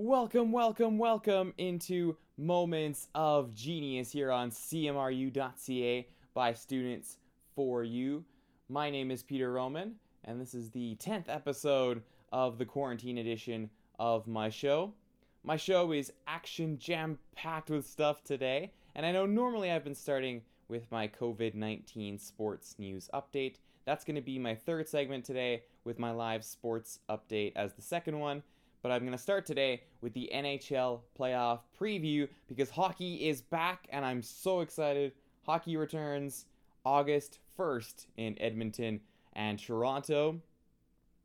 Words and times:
Welcome, 0.00 0.52
welcome, 0.52 0.96
welcome 0.96 1.52
into 1.58 2.16
Moments 2.36 3.08
of 3.16 3.52
Genius 3.52 4.12
here 4.12 4.30
on 4.30 4.52
CMRU.ca 4.52 6.06
by 6.34 6.52
students 6.52 7.16
for 7.56 7.82
you. 7.82 8.24
My 8.68 8.90
name 8.90 9.10
is 9.10 9.24
Peter 9.24 9.50
Roman, 9.50 9.96
and 10.22 10.40
this 10.40 10.54
is 10.54 10.70
the 10.70 10.96
10th 11.00 11.24
episode 11.26 12.00
of 12.30 12.58
the 12.58 12.64
quarantine 12.64 13.18
edition 13.18 13.70
of 13.98 14.28
my 14.28 14.48
show. 14.48 14.94
My 15.42 15.56
show 15.56 15.90
is 15.90 16.12
action 16.28 16.78
jam 16.78 17.18
packed 17.34 17.68
with 17.68 17.84
stuff 17.84 18.22
today, 18.22 18.70
and 18.94 19.04
I 19.04 19.10
know 19.10 19.26
normally 19.26 19.72
I've 19.72 19.82
been 19.82 19.96
starting 19.96 20.42
with 20.68 20.88
my 20.92 21.08
COVID 21.08 21.54
19 21.54 22.20
sports 22.20 22.76
news 22.78 23.10
update. 23.12 23.56
That's 23.84 24.04
going 24.04 24.14
to 24.14 24.22
be 24.22 24.38
my 24.38 24.54
third 24.54 24.88
segment 24.88 25.24
today 25.24 25.64
with 25.82 25.98
my 25.98 26.12
live 26.12 26.44
sports 26.44 27.00
update 27.10 27.54
as 27.56 27.72
the 27.72 27.82
second 27.82 28.20
one. 28.20 28.44
But 28.82 28.92
I'm 28.92 29.00
going 29.00 29.12
to 29.12 29.18
start 29.18 29.44
today 29.44 29.82
with 30.00 30.12
the 30.12 30.30
NHL 30.32 31.00
playoff 31.18 31.60
preview 31.80 32.28
because 32.46 32.70
hockey 32.70 33.28
is 33.28 33.42
back 33.42 33.88
and 33.90 34.04
I'm 34.04 34.22
so 34.22 34.60
excited. 34.60 35.12
Hockey 35.44 35.76
returns 35.76 36.46
August 36.84 37.40
1st 37.58 38.06
in 38.16 38.40
Edmonton 38.40 39.00
and 39.34 39.58
Toronto. 39.58 40.40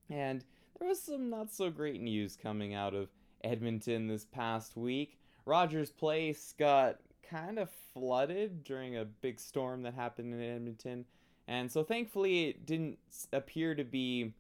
And 0.10 0.44
there 0.80 0.88
was 0.88 1.02
some 1.02 1.30
not 1.30 1.54
so 1.54 1.70
great 1.70 2.02
news 2.02 2.36
coming 2.36 2.74
out 2.74 2.94
of 2.94 3.10
Edmonton 3.44 4.08
this 4.08 4.26
past 4.26 4.76
week. 4.76 5.20
Rogers 5.46 5.92
Place 5.92 6.54
got 6.58 6.98
kind 7.30 7.60
of 7.60 7.70
flooded 7.94 8.64
during 8.64 8.98
a 8.98 9.06
big 9.06 9.40
storm 9.40 9.84
that 9.84 9.94
happened 9.94 10.34
in 10.34 10.42
Edmonton. 10.42 11.06
And 11.48 11.72
so 11.72 11.84
thankfully 11.84 12.50
it 12.50 12.66
didn't 12.66 12.98
appear 13.32 13.76
to 13.76 13.84
be 13.84 14.34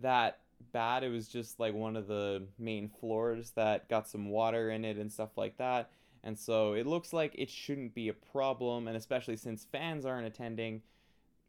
that 0.00 0.38
bad. 0.72 1.04
It 1.04 1.10
was 1.10 1.28
just 1.28 1.60
like 1.60 1.74
one 1.74 1.96
of 1.96 2.06
the 2.06 2.44
main 2.58 2.88
floors 2.88 3.52
that 3.52 3.88
got 3.88 4.08
some 4.08 4.28
water 4.30 4.70
in 4.70 4.84
it 4.84 4.96
and 4.96 5.12
stuff 5.12 5.36
like 5.36 5.56
that. 5.58 5.90
And 6.24 6.38
so 6.38 6.72
it 6.72 6.86
looks 6.86 7.12
like 7.12 7.34
it 7.36 7.50
shouldn't 7.50 7.94
be 7.94 8.08
a 8.08 8.12
problem, 8.12 8.88
and 8.88 8.96
especially 8.96 9.36
since 9.36 9.66
fans 9.70 10.04
aren't 10.04 10.26
attending, 10.26 10.82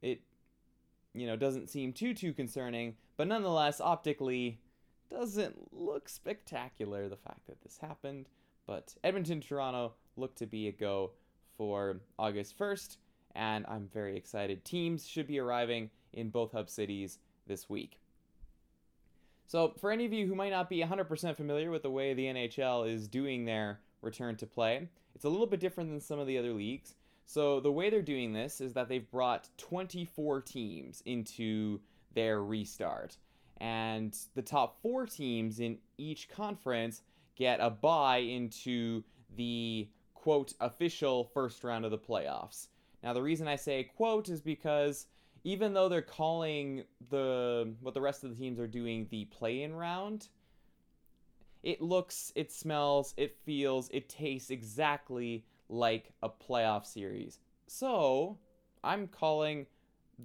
it 0.02 0.22
you 1.14 1.26
know 1.26 1.36
doesn't 1.36 1.70
seem 1.70 1.92
too 1.92 2.14
too 2.14 2.34
concerning. 2.34 2.96
But 3.18 3.28
nonetheless, 3.28 3.82
optically, 3.82 4.60
doesn't 5.10 5.74
look 5.74 6.08
spectacular 6.08 7.10
the 7.10 7.18
fact 7.18 7.48
that 7.48 7.62
this 7.62 7.78
happened. 7.80 8.30
But 8.68 8.96
Edmonton 9.04 9.42
Toronto 9.42 9.94
look 10.16 10.36
to 10.36 10.46
be 10.46 10.68
a 10.68 10.72
go 10.72 11.12
for 11.58 12.00
August 12.18 12.58
1st, 12.58 12.98
and 13.36 13.66
I'm 13.68 13.90
very 13.92 14.16
excited. 14.16 14.64
Teams 14.64 15.08
should 15.08 15.28
be 15.28 15.40
arriving 15.40 15.90
in 16.14 16.30
both 16.30 16.52
hub 16.52 16.70
cities 16.70 17.18
this 17.48 17.70
week. 17.70 18.00
So, 19.50 19.74
for 19.82 19.90
any 19.90 20.06
of 20.06 20.14
you 20.14 20.28
who 20.28 20.36
might 20.36 20.52
not 20.52 20.70
be 20.70 20.80
100% 20.80 21.36
familiar 21.36 21.72
with 21.72 21.82
the 21.82 21.90
way 21.90 22.14
the 22.14 22.26
NHL 22.26 22.88
is 22.88 23.08
doing 23.08 23.46
their 23.46 23.80
return 24.04 24.36
to 24.36 24.46
play, 24.46 24.88
it's 25.16 25.26
a 25.26 25.30
little 25.30 25.48
bit 25.48 25.60
different 25.60 25.90
than 25.90 26.00
some 26.00 26.20
of 26.20 26.28
the 26.28 26.38
other 26.38 26.54
leagues. 26.54 26.94
So, 27.26 27.60
the 27.60 27.72
way 27.72 27.90
they're 27.90 28.04
doing 28.04 28.32
this 28.32 28.62
is 28.62 28.74
that 28.74 28.90
they've 28.90 29.10
brought 29.10 29.50
24 29.58 30.42
teams 30.42 31.02
into 31.08 31.80
their 32.14 32.44
restart. 32.44 33.18
And 33.58 34.16
the 34.36 34.44
top 34.44 34.84
four 34.84 35.08
teams 35.08 35.60
in 35.60 35.80
each 35.98 36.30
conference 36.30 37.02
get 37.36 37.60
a 37.60 37.72
bye 37.72 38.18
into 38.18 39.04
the 39.36 39.90
quote 40.14 40.54
official 40.62 41.32
first 41.34 41.64
round 41.64 41.86
of 41.86 41.92
the 41.92 41.98
playoffs. 41.98 42.68
Now, 43.02 43.14
the 43.14 43.24
reason 43.24 43.48
I 43.48 43.56
say 43.56 43.86
quote 43.96 44.30
is 44.30 44.42
because 44.42 45.08
even 45.44 45.74
though 45.74 45.90
they're 45.90 46.02
calling 46.02 46.84
the 47.10 47.74
what 47.82 47.94
the 47.94 48.02
rest 48.02 48.24
of 48.24 48.30
the 48.30 48.36
teams 48.36 48.60
are 48.60 48.68
doing 48.68 49.08
the 49.10 49.26
play-in 49.26 49.74
round, 49.74 50.30
it 51.64 51.82
looks, 51.82 52.32
it 52.36 52.52
smells, 52.52 53.14
it 53.18 53.36
feels, 53.46 53.90
it 53.90 54.10
tastes 54.10 54.50
exactly 54.50 55.46
like 55.68 56.12
a 56.24 56.30
playoff 56.30 56.86
series. 56.86 57.40
So, 57.68 58.38
I'm 58.84 59.08
calling 59.08 59.66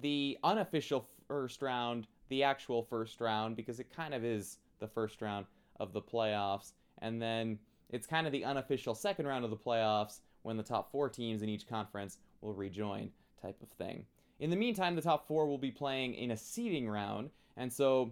the 0.01 0.37
unofficial 0.43 1.07
first 1.27 1.61
round 1.61 2.07
the 2.29 2.43
actual 2.43 2.83
first 2.83 3.21
round 3.21 3.55
because 3.55 3.79
it 3.79 3.93
kind 3.95 4.13
of 4.13 4.23
is 4.23 4.57
the 4.79 4.87
first 4.87 5.21
round 5.21 5.45
of 5.79 5.93
the 5.93 6.01
playoffs. 6.01 6.73
And 6.99 7.21
then 7.21 7.59
it's 7.89 8.07
kind 8.07 8.25
of 8.25 8.33
the 8.33 8.45
unofficial 8.45 8.95
second 8.95 9.27
round 9.27 9.43
of 9.43 9.51
the 9.51 9.57
playoffs 9.57 10.21
when 10.41 10.57
the 10.57 10.63
top 10.63 10.91
four 10.91 11.09
teams 11.09 11.41
in 11.41 11.49
each 11.49 11.67
conference 11.67 12.17
will 12.41 12.53
rejoin, 12.53 13.11
type 13.41 13.61
of 13.61 13.69
thing. 13.69 14.05
In 14.39 14.49
the 14.49 14.55
meantime, 14.55 14.95
the 14.95 15.01
top 15.01 15.27
four 15.27 15.47
will 15.47 15.57
be 15.57 15.71
playing 15.71 16.15
in 16.15 16.31
a 16.31 16.37
seeding 16.37 16.89
round. 16.89 17.29
And 17.55 17.71
so, 17.71 18.11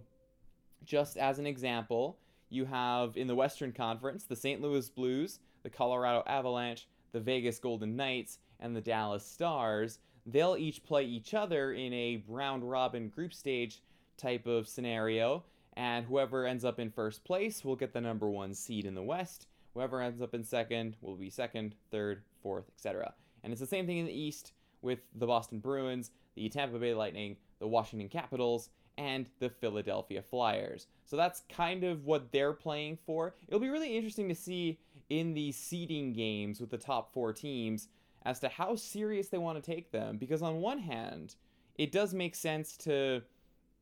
just 0.84 1.16
as 1.16 1.38
an 1.38 1.46
example, 1.46 2.18
you 2.48 2.64
have 2.64 3.16
in 3.16 3.26
the 3.26 3.34
Western 3.34 3.72
Conference 3.72 4.24
the 4.24 4.36
St. 4.36 4.60
Louis 4.60 4.88
Blues, 4.88 5.40
the 5.62 5.70
Colorado 5.70 6.22
Avalanche, 6.26 6.88
the 7.12 7.20
Vegas 7.20 7.58
Golden 7.58 7.96
Knights, 7.96 8.38
and 8.60 8.74
the 8.74 8.80
Dallas 8.80 9.24
Stars. 9.24 9.98
They'll 10.26 10.56
each 10.56 10.82
play 10.84 11.04
each 11.04 11.34
other 11.34 11.72
in 11.72 11.92
a 11.92 12.22
round 12.26 12.68
robin 12.68 13.08
group 13.08 13.34
stage 13.34 13.82
type 14.16 14.46
of 14.46 14.66
scenario. 14.66 15.44
And 15.76 16.06
whoever 16.06 16.46
ends 16.46 16.64
up 16.64 16.78
in 16.78 16.90
first 16.90 17.24
place 17.24 17.64
will 17.64 17.76
get 17.76 17.92
the 17.92 18.00
number 18.00 18.30
one 18.30 18.54
seed 18.54 18.86
in 18.86 18.94
the 18.94 19.02
West. 19.02 19.48
Whoever 19.74 20.00
ends 20.00 20.22
up 20.22 20.34
in 20.34 20.44
second 20.44 20.96
will 21.02 21.16
be 21.16 21.28
second, 21.28 21.74
third, 21.90 22.22
fourth, 22.42 22.68
etc. 22.68 23.12
And 23.42 23.52
it's 23.52 23.60
the 23.60 23.66
same 23.66 23.86
thing 23.86 23.98
in 23.98 24.06
the 24.06 24.12
East 24.12 24.52
with 24.84 25.00
the 25.16 25.26
Boston 25.26 25.58
Bruins, 25.58 26.10
the 26.36 26.48
Tampa 26.48 26.78
Bay 26.78 26.94
Lightning, 26.94 27.36
the 27.58 27.66
Washington 27.66 28.08
Capitals, 28.08 28.68
and 28.96 29.28
the 29.40 29.50
Philadelphia 29.50 30.22
Flyers. 30.22 30.86
So 31.06 31.16
that's 31.16 31.42
kind 31.48 31.82
of 31.82 32.04
what 32.04 32.30
they're 32.30 32.52
playing 32.52 32.98
for. 33.04 33.34
It'll 33.48 33.60
be 33.60 33.68
really 33.68 33.96
interesting 33.96 34.28
to 34.28 34.34
see 34.34 34.78
in 35.10 35.34
the 35.34 35.50
seeding 35.52 36.12
games 36.12 36.60
with 36.60 36.70
the 36.70 36.78
top 36.78 37.12
four 37.12 37.32
teams 37.32 37.88
as 38.24 38.38
to 38.40 38.48
how 38.48 38.76
serious 38.76 39.28
they 39.28 39.38
want 39.38 39.62
to 39.62 39.70
take 39.70 39.90
them. 39.90 40.16
Because 40.16 40.42
on 40.42 40.56
one 40.56 40.78
hand, 40.78 41.34
it 41.76 41.92
does 41.92 42.14
make 42.14 42.34
sense 42.34 42.76
to, 42.78 43.20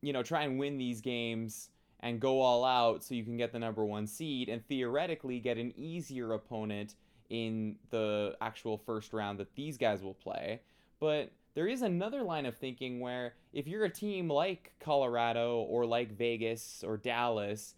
you 0.01 0.13
know, 0.13 0.23
try 0.23 0.43
and 0.43 0.57
win 0.57 0.77
these 0.77 1.01
games 1.01 1.69
and 1.99 2.19
go 2.19 2.41
all 2.41 2.65
out 2.65 3.03
so 3.03 3.15
you 3.15 3.23
can 3.23 3.37
get 3.37 3.53
the 3.53 3.59
number 3.59 3.85
one 3.85 4.05
seed 4.07 4.49
and 4.49 4.65
theoretically 4.67 5.39
get 5.39 5.57
an 5.57 5.73
easier 5.77 6.33
opponent 6.33 6.95
in 7.29 7.77
the 7.89 8.35
actual 8.41 8.77
first 8.77 9.13
round 9.13 9.39
that 9.39 9.55
these 9.55 9.77
guys 9.77 10.03
will 10.03 10.13
play. 10.13 10.59
But 11.03 11.33
there 11.53 11.67
is 11.67 11.81
another 11.81 12.23
line 12.23 12.45
of 12.45 12.55
thinking 12.55 13.01
where 13.01 13.33
if 13.51 13.67
you're 13.67 13.83
a 13.83 13.89
team 13.89 14.29
like 14.29 14.71
Colorado 14.79 15.57
or 15.57 15.85
like 15.85 16.17
Vegas 16.17 16.81
or 16.81 16.95
Dallas, 16.95 17.75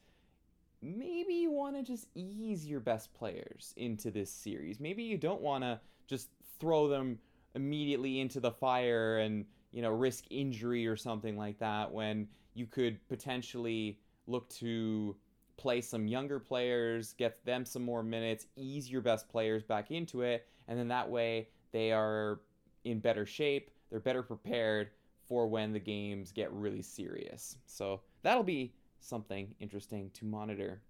maybe 0.84 1.34
you 1.34 1.50
want 1.50 1.76
to 1.76 1.82
just 1.82 2.08
ease 2.14 2.68
your 2.68 2.82
best 2.82 3.12
players 3.16 3.74
into 3.78 4.12
this 4.12 4.30
series. 4.30 4.80
Maybe 4.80 5.02
you 5.02 5.18
don't 5.18 5.42
want 5.42 5.64
to 5.64 5.80
just 6.06 6.30
throw 6.60 6.88
them 6.88 7.18
immediately 7.56 8.20
into 8.20 8.40
the 8.40 8.52
fire 8.52 9.18
and, 9.18 9.46
you 9.72 9.82
know, 9.82 9.90
risk 9.90 10.26
injury 10.30 10.86
or 10.86 10.96
something 10.96 11.36
like 11.36 11.58
that 11.58 11.92
when 11.92 12.28
you 12.54 12.68
could 12.68 13.00
potentially 13.08 13.98
look 14.28 14.48
to 14.50 15.16
play 15.58 15.82
some 15.82 16.08
younger 16.08 16.40
players, 16.40 17.14
get 17.14 17.44
them 17.44 17.66
some 17.66 17.82
more 17.82 18.04
minutes, 18.04 18.46
ease 18.56 18.88
your 18.88 19.02
best 19.02 19.28
players 19.28 19.64
back 19.64 19.90
into 19.90 20.22
it, 20.22 20.46
and 20.68 20.78
then 20.78 20.90
that 20.90 21.10
way 21.10 21.48
they 21.72 21.92
are 21.92 22.40
in 22.86 23.00
better 23.00 23.26
shape, 23.26 23.72
they're 23.90 24.00
better 24.00 24.24
prepared 24.24 24.90
for 25.28 25.48
when 25.48 25.74
the 25.74 25.80
games 25.80 26.32
get 26.32 26.52
really 26.54 26.82
serious. 26.82 27.58
So 27.66 28.02
that'll 28.22 28.44
be 28.44 28.74
something 29.00 29.54
interesting 29.60 30.12
to 30.14 30.26
monitor. 30.26 30.82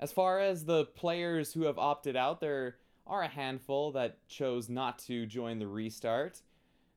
As 0.00 0.12
far 0.12 0.40
as 0.40 0.64
the 0.64 0.86
players 0.86 1.52
who 1.52 1.62
have 1.62 1.78
opted 1.78 2.16
out, 2.16 2.40
there 2.40 2.76
are 3.06 3.22
a 3.22 3.28
handful 3.28 3.92
that 3.92 4.26
chose 4.28 4.68
not 4.68 4.98
to 5.00 5.26
join 5.26 5.58
the 5.58 5.66
restart. 5.66 6.42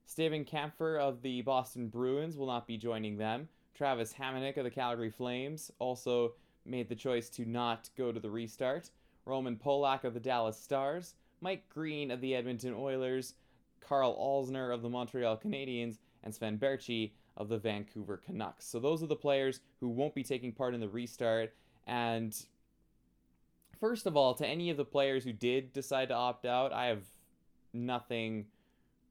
Steven 0.06 0.46
Kampfer 0.46 1.00
of 1.00 1.22
the 1.22 1.42
Boston 1.42 1.88
Bruins 1.88 2.38
will 2.38 2.48
not 2.48 2.68
be 2.68 2.78
joining 2.78 3.18
them. 3.18 3.48
Travis 3.74 4.14
Hamonic 4.14 4.58
of 4.58 4.64
the 4.64 4.72
Calgary 4.72 5.10
Flames 5.10 5.72
also 5.80 6.34
made 6.66 6.90
the 6.90 6.96
choice 6.96 7.30
to 7.30 7.46
not 7.46 7.90
go 7.98 8.12
to 8.12 8.20
the 8.20 8.30
restart. 8.30 8.90
Roman 9.26 9.56
Polak 9.56 10.04
of 10.04 10.14
the 10.14 10.20
Dallas 10.20 10.60
Stars, 10.60 11.16
Mike 11.42 11.68
Green 11.70 12.12
of 12.12 12.22
the 12.22 12.36
Edmonton 12.36 12.74
Oilers, 12.74 13.34
Karl 13.88 14.16
Alzner 14.16 14.74
of 14.74 14.82
the 14.82 14.90
Montreal 14.90 15.38
Canadiens, 15.38 15.98
and 16.24 16.34
Sven 16.34 16.58
Baertschi 16.58 17.12
of 17.38 17.50
the 17.50 17.58
Vancouver 17.58 18.18
Canucks. 18.18 18.66
So 18.66 18.80
those 18.80 19.04
are 19.04 19.08
the 19.08 19.16
players 19.16 19.60
who 19.80 19.90
won't 19.90 20.16
be 20.16 20.24
taking 20.24 20.52
part 20.52 20.74
in 20.74 20.80
the 20.80 20.90
restart. 20.90 21.54
And 21.86 22.36
first 23.80 24.06
of 24.06 24.18
all, 24.18 24.34
to 24.36 24.48
any 24.48 24.70
of 24.70 24.78
the 24.78 24.86
players 24.86 25.24
who 25.24 25.34
did 25.34 25.74
decide 25.74 26.10
to 26.10 26.16
opt 26.16 26.46
out, 26.46 26.74
I 26.74 26.88
have 26.88 27.04
nothing 27.74 28.46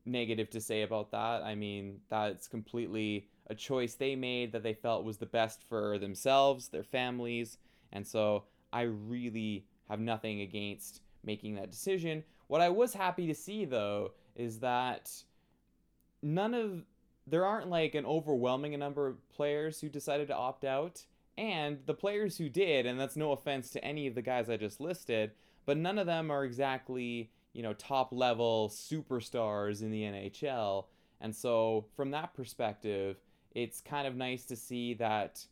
negative 0.07 0.51
to 0.51 0.61
say 0.61 0.83
about 0.83 1.11
that. 1.13 1.43
I 1.43 1.55
mean, 1.55 2.01
that's 2.09 2.49
completely 2.49 3.29
a 3.49 3.55
choice 3.55 3.95
they 3.95 4.17
made 4.17 4.53
that 4.53 4.63
they 4.63 4.75
felt 4.75 5.05
was 5.05 5.19
the 5.19 5.27
best 5.27 5.63
for 5.69 5.99
themselves, 5.99 6.69
their 6.69 6.85
families, 6.85 7.59
and 7.93 8.07
so 8.07 8.45
I 8.73 8.83
really 8.83 9.67
have 9.89 10.01
nothing 10.01 10.41
against 10.41 11.03
making 11.25 11.55
that 11.57 11.71
decision. 11.71 12.25
What 12.49 12.61
I 12.61 12.71
was 12.71 12.95
happy 12.95 13.27
to 13.27 13.35
see 13.35 13.65
though 13.65 14.13
is 14.35 14.61
that 14.61 15.11
none 16.23 16.55
of 16.55 16.85
there 17.27 17.45
aren't 17.45 17.71
like 17.71 17.95
an 17.95 18.05
overwhelming 18.05 18.79
number 18.79 19.07
of 19.07 19.29
players 19.31 19.81
who 19.81 19.89
decided 19.89 20.29
to 20.29 20.37
opt 20.37 20.65
out 20.65 21.05
And 21.37 21.79
the 21.87 21.95
players 21.95 22.39
who 22.39 22.49
did, 22.49 22.87
and 22.87 22.99
that's 22.99 23.17
no 23.17 23.33
offense 23.33 23.71
to 23.71 23.85
any 23.85 24.07
of 24.07 24.15
the 24.15 24.23
guys 24.23 24.49
I 24.49 24.57
just 24.57 24.81
listed, 24.81 25.33
but 25.67 25.77
none 25.77 25.99
of 25.99 26.07
them 26.07 26.31
are 26.31 26.45
exactly, 26.45 27.31
you 27.53 27.63
know, 27.63 27.73
top 27.73 28.13
level 28.13 28.69
superstars 28.69 29.83
in 29.83 29.91
the 29.91 30.03
NHL. 30.03 30.87
And 31.21 31.35
so, 31.35 31.87
from 31.97 32.13
that 32.13 32.35
perspective, 32.35 33.17
it's 33.53 33.81
kind 33.81 34.07
of 34.07 34.15
nice 34.15 34.45
to 34.45 34.57
see 34.57 34.95
that 34.95 35.45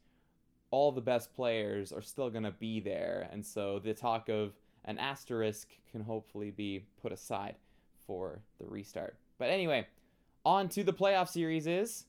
all 0.70 0.92
the 0.92 1.00
best 1.00 1.34
players 1.34 1.92
are 1.92 2.02
still 2.02 2.30
going 2.30 2.44
to 2.44 2.52
be 2.52 2.78
there. 2.78 3.28
And 3.32 3.44
so, 3.44 3.80
the 3.80 3.94
talk 3.94 4.28
of 4.28 4.52
an 4.84 4.98
asterisk 4.98 5.68
can 5.90 6.02
hopefully 6.02 6.50
be 6.50 6.84
put 7.00 7.10
aside 7.10 7.56
for 8.06 8.40
the 8.60 8.66
restart. 8.66 9.16
But 9.38 9.50
anyway, 9.50 9.86
on 10.44 10.68
to 10.70 10.84
the 10.84 10.92
playoff 10.92 11.28
series 11.28 11.66
is 11.66 12.04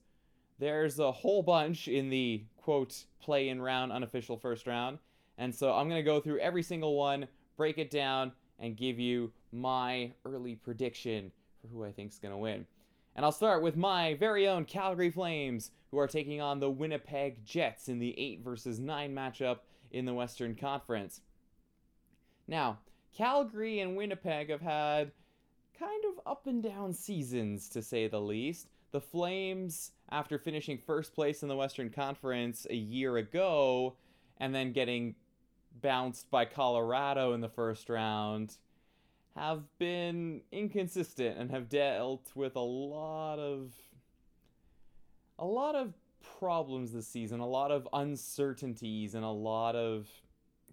there's 0.60 1.00
a 1.00 1.12
whole 1.12 1.42
bunch 1.42 1.88
in 1.88 2.10
the 2.10 2.44
quote 2.58 3.06
play 3.22 3.50
in 3.50 3.62
round 3.62 3.92
unofficial 3.92 4.38
first 4.38 4.68
round. 4.68 5.00
And 5.38 5.54
so 5.54 5.74
I'm 5.74 5.90
going 5.90 6.00
to 6.00 6.04
go 6.04 6.20
through 6.20 6.40
every 6.40 6.64
single 6.64 6.96
one, 6.96 7.28
break 7.58 7.78
it 7.78 7.90
down 7.90 8.32
and 8.60 8.78
give 8.78 9.00
you 9.00 9.32
my 9.52 10.12
early 10.26 10.56
prediction 10.56 11.32
for 11.62 11.68
who 11.68 11.84
I 11.84 11.92
think's 11.92 12.20
going 12.20 12.34
to 12.34 12.38
win. 12.38 12.66
And 13.16 13.26
I'll 13.26 13.32
start 13.32 13.62
with 13.62 13.76
my 13.76 14.16
very 14.16 14.48
own 14.48 14.66
Calgary 14.66 15.12
Flames, 15.12 15.72
who 15.92 16.00
are 16.00 16.08
taking 16.08 16.42
on 16.42 16.60
the 16.60 16.70
Winnipeg 16.70 17.46
Jets 17.46 17.88
in 17.88 18.00
the 18.00 18.18
8 18.20 18.42
versus 18.44 18.80
9 18.80 19.14
matchup 19.14 19.60
in 19.92 20.06
the 20.06 20.14
Western 20.14 20.56
Conference. 20.56 21.22
Now, 22.48 22.80
Calgary 23.16 23.80
and 23.80 23.96
Winnipeg 23.96 24.50
have 24.50 24.62
had 24.62 25.12
kind 25.78 26.04
of 26.06 26.20
up 26.26 26.48
and 26.48 26.62
down 26.62 26.94
seasons, 26.94 27.70
to 27.70 27.82
say 27.82 28.08
the 28.08 28.22
least. 28.22 28.68
The 28.92 29.02
Flames, 29.02 29.92
after 30.12 30.38
finishing 30.38 30.78
first 30.78 31.14
place 31.14 31.42
in 31.42 31.50
the 31.50 31.56
Western 31.56 31.90
Conference 31.90 32.68
a 32.70 32.76
year 32.76 33.18
ago, 33.18 33.96
and 34.38 34.54
then 34.54 34.72
getting 34.72 35.16
bounced 35.82 36.30
by 36.30 36.46
Colorado 36.46 37.34
in 37.34 37.42
the 37.42 37.50
first 37.50 37.90
round, 37.90 38.58
have 39.36 39.64
been 39.80 40.42
inconsistent 40.52 41.38
and 41.38 41.50
have 41.50 41.70
dealt 41.70 42.32
with 42.36 42.56
a 42.56 42.60
lot 42.60 43.40
of 43.40 43.72
a 45.40 45.46
lot 45.46 45.76
of 45.76 45.94
problems 46.40 46.92
this 46.92 47.08
season, 47.08 47.40
a 47.40 47.48
lot 47.48 47.72
of 47.72 47.88
uncertainties 47.94 49.16
and 49.16 49.26
a 49.26 49.30
lot 49.30 49.76
of 49.76 50.08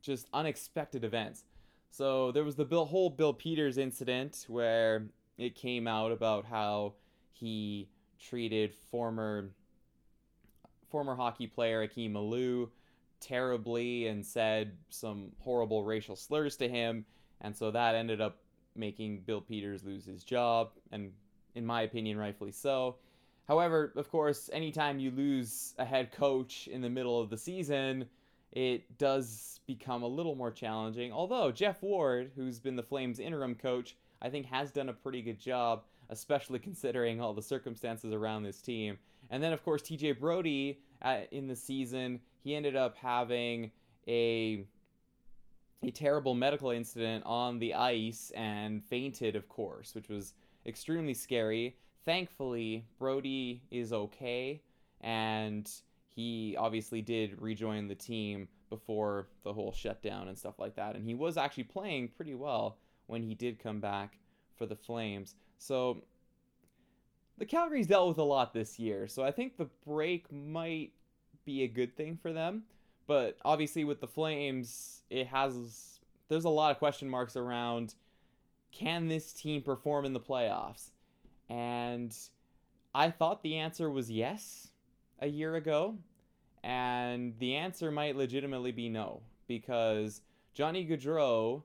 just 0.02 0.28
unexpected 0.32 1.04
events. 1.04 1.44
So 1.90 2.32
there 2.32 2.44
was 2.44 2.56
the 2.56 2.64
Bill, 2.64 2.86
whole 2.86 3.10
Bill 3.10 3.34
Peters 3.34 3.76
incident 3.76 4.46
where 4.48 5.08
it 5.36 5.54
came 5.54 5.86
out 5.86 6.12
about 6.12 6.44
how 6.44 6.94
he 7.32 7.88
treated 8.18 8.74
former 8.74 9.50
former 10.88 11.14
hockey 11.14 11.46
player 11.46 11.82
Akim 11.82 12.14
Aliu 12.14 12.68
terribly 13.20 14.08
and 14.08 14.24
said 14.24 14.72
some 14.88 15.30
horrible 15.38 15.84
racial 15.84 16.16
slurs 16.16 16.56
to 16.56 16.68
him, 16.68 17.04
and 17.40 17.56
so 17.56 17.70
that 17.70 17.94
ended 17.94 18.20
up 18.20 18.38
making 18.74 19.20
Bill 19.20 19.40
Peters 19.40 19.84
lose 19.84 20.04
his 20.04 20.24
job, 20.24 20.70
and 20.90 21.12
in 21.54 21.64
my 21.64 21.82
opinion, 21.82 22.18
rightfully 22.18 22.52
so. 22.52 22.96
However, 23.46 23.92
of 23.96 24.10
course, 24.10 24.48
anytime 24.52 24.98
you 24.98 25.10
lose 25.10 25.74
a 25.78 25.84
head 25.84 26.12
coach 26.12 26.68
in 26.68 26.80
the 26.80 26.90
middle 26.90 27.20
of 27.20 27.30
the 27.30 27.38
season, 27.38 28.06
it 28.52 28.98
does 28.98 29.60
become 29.66 30.02
a 30.02 30.08
little 30.08 30.34
more 30.34 30.50
challenging. 30.50 31.12
Although 31.12 31.52
Geoff 31.52 31.82
Ward, 31.82 32.32
who's 32.34 32.58
been 32.58 32.76
the 32.76 32.82
Flames 32.82 33.18
interim 33.18 33.54
coach, 33.54 33.96
I 34.20 34.28
think 34.28 34.46
has 34.46 34.70
done 34.70 34.88
a 34.88 34.92
pretty 34.92 35.22
good 35.22 35.38
job, 35.38 35.84
especially 36.08 36.58
considering 36.68 37.20
all 37.20 37.32
the 37.32 37.42
circumstances 37.42 38.12
around 38.12 38.42
this 38.42 38.60
team. 38.60 38.98
And 39.30 39.42
then, 39.42 39.52
of 39.52 39.62
course, 39.62 39.82
TJ 39.82 40.18
Brodie 40.18 40.80
uh, 41.02 41.20
in 41.30 41.46
the 41.46 41.56
season, 41.56 42.20
he 42.42 42.54
ended 42.54 42.76
up 42.76 42.96
having 42.96 43.70
a 44.08 44.66
a 45.82 45.90
terrible 45.90 46.34
medical 46.34 46.70
incident 46.70 47.24
on 47.24 47.58
the 47.58 47.72
ice 47.72 48.30
and 48.34 48.84
fainted, 48.84 49.34
of 49.34 49.48
course, 49.48 49.94
which 49.94 50.10
was 50.10 50.34
extremely 50.66 51.14
scary. 51.14 51.74
Thankfully, 52.04 52.84
Brodie 52.98 53.62
is 53.70 53.90
okay 53.90 54.60
and 55.00 55.70
he 56.20 56.54
obviously 56.58 57.00
did 57.00 57.40
rejoin 57.40 57.88
the 57.88 57.94
team 57.94 58.46
before 58.68 59.28
the 59.42 59.52
whole 59.52 59.72
shutdown 59.72 60.28
and 60.28 60.38
stuff 60.38 60.58
like 60.58 60.76
that. 60.76 60.94
And 60.94 61.04
he 61.04 61.14
was 61.14 61.38
actually 61.38 61.64
playing 61.64 62.08
pretty 62.08 62.34
well 62.34 62.76
when 63.06 63.22
he 63.22 63.34
did 63.34 63.58
come 63.58 63.80
back 63.80 64.18
for 64.54 64.66
the 64.66 64.76
Flames. 64.76 65.34
So 65.56 66.04
the 67.38 67.46
Calgary's 67.46 67.86
dealt 67.86 68.08
with 68.08 68.18
a 68.18 68.22
lot 68.22 68.52
this 68.52 68.78
year. 68.78 69.08
So 69.08 69.24
I 69.24 69.30
think 69.30 69.56
the 69.56 69.68
break 69.86 70.30
might 70.30 70.92
be 71.46 71.62
a 71.62 71.68
good 71.68 71.96
thing 71.96 72.18
for 72.20 72.34
them. 72.34 72.64
But 73.06 73.38
obviously 73.42 73.84
with 73.84 74.00
the 74.00 74.06
Flames, 74.06 75.02
it 75.08 75.26
has 75.26 76.00
there's 76.28 76.44
a 76.44 76.50
lot 76.50 76.70
of 76.70 76.78
question 76.78 77.08
marks 77.08 77.34
around 77.34 77.94
can 78.72 79.08
this 79.08 79.32
team 79.32 79.62
perform 79.62 80.04
in 80.04 80.12
the 80.12 80.20
playoffs? 80.20 80.90
And 81.48 82.14
I 82.94 83.10
thought 83.10 83.42
the 83.42 83.56
answer 83.56 83.90
was 83.90 84.10
yes 84.10 84.68
a 85.20 85.26
year 85.26 85.56
ago, 85.56 85.96
and 86.62 87.34
the 87.38 87.56
answer 87.56 87.90
might 87.90 88.16
legitimately 88.16 88.72
be 88.72 88.88
no 88.88 89.22
because 89.46 90.22
Johnny 90.54 90.86
Gaudreau 90.86 91.62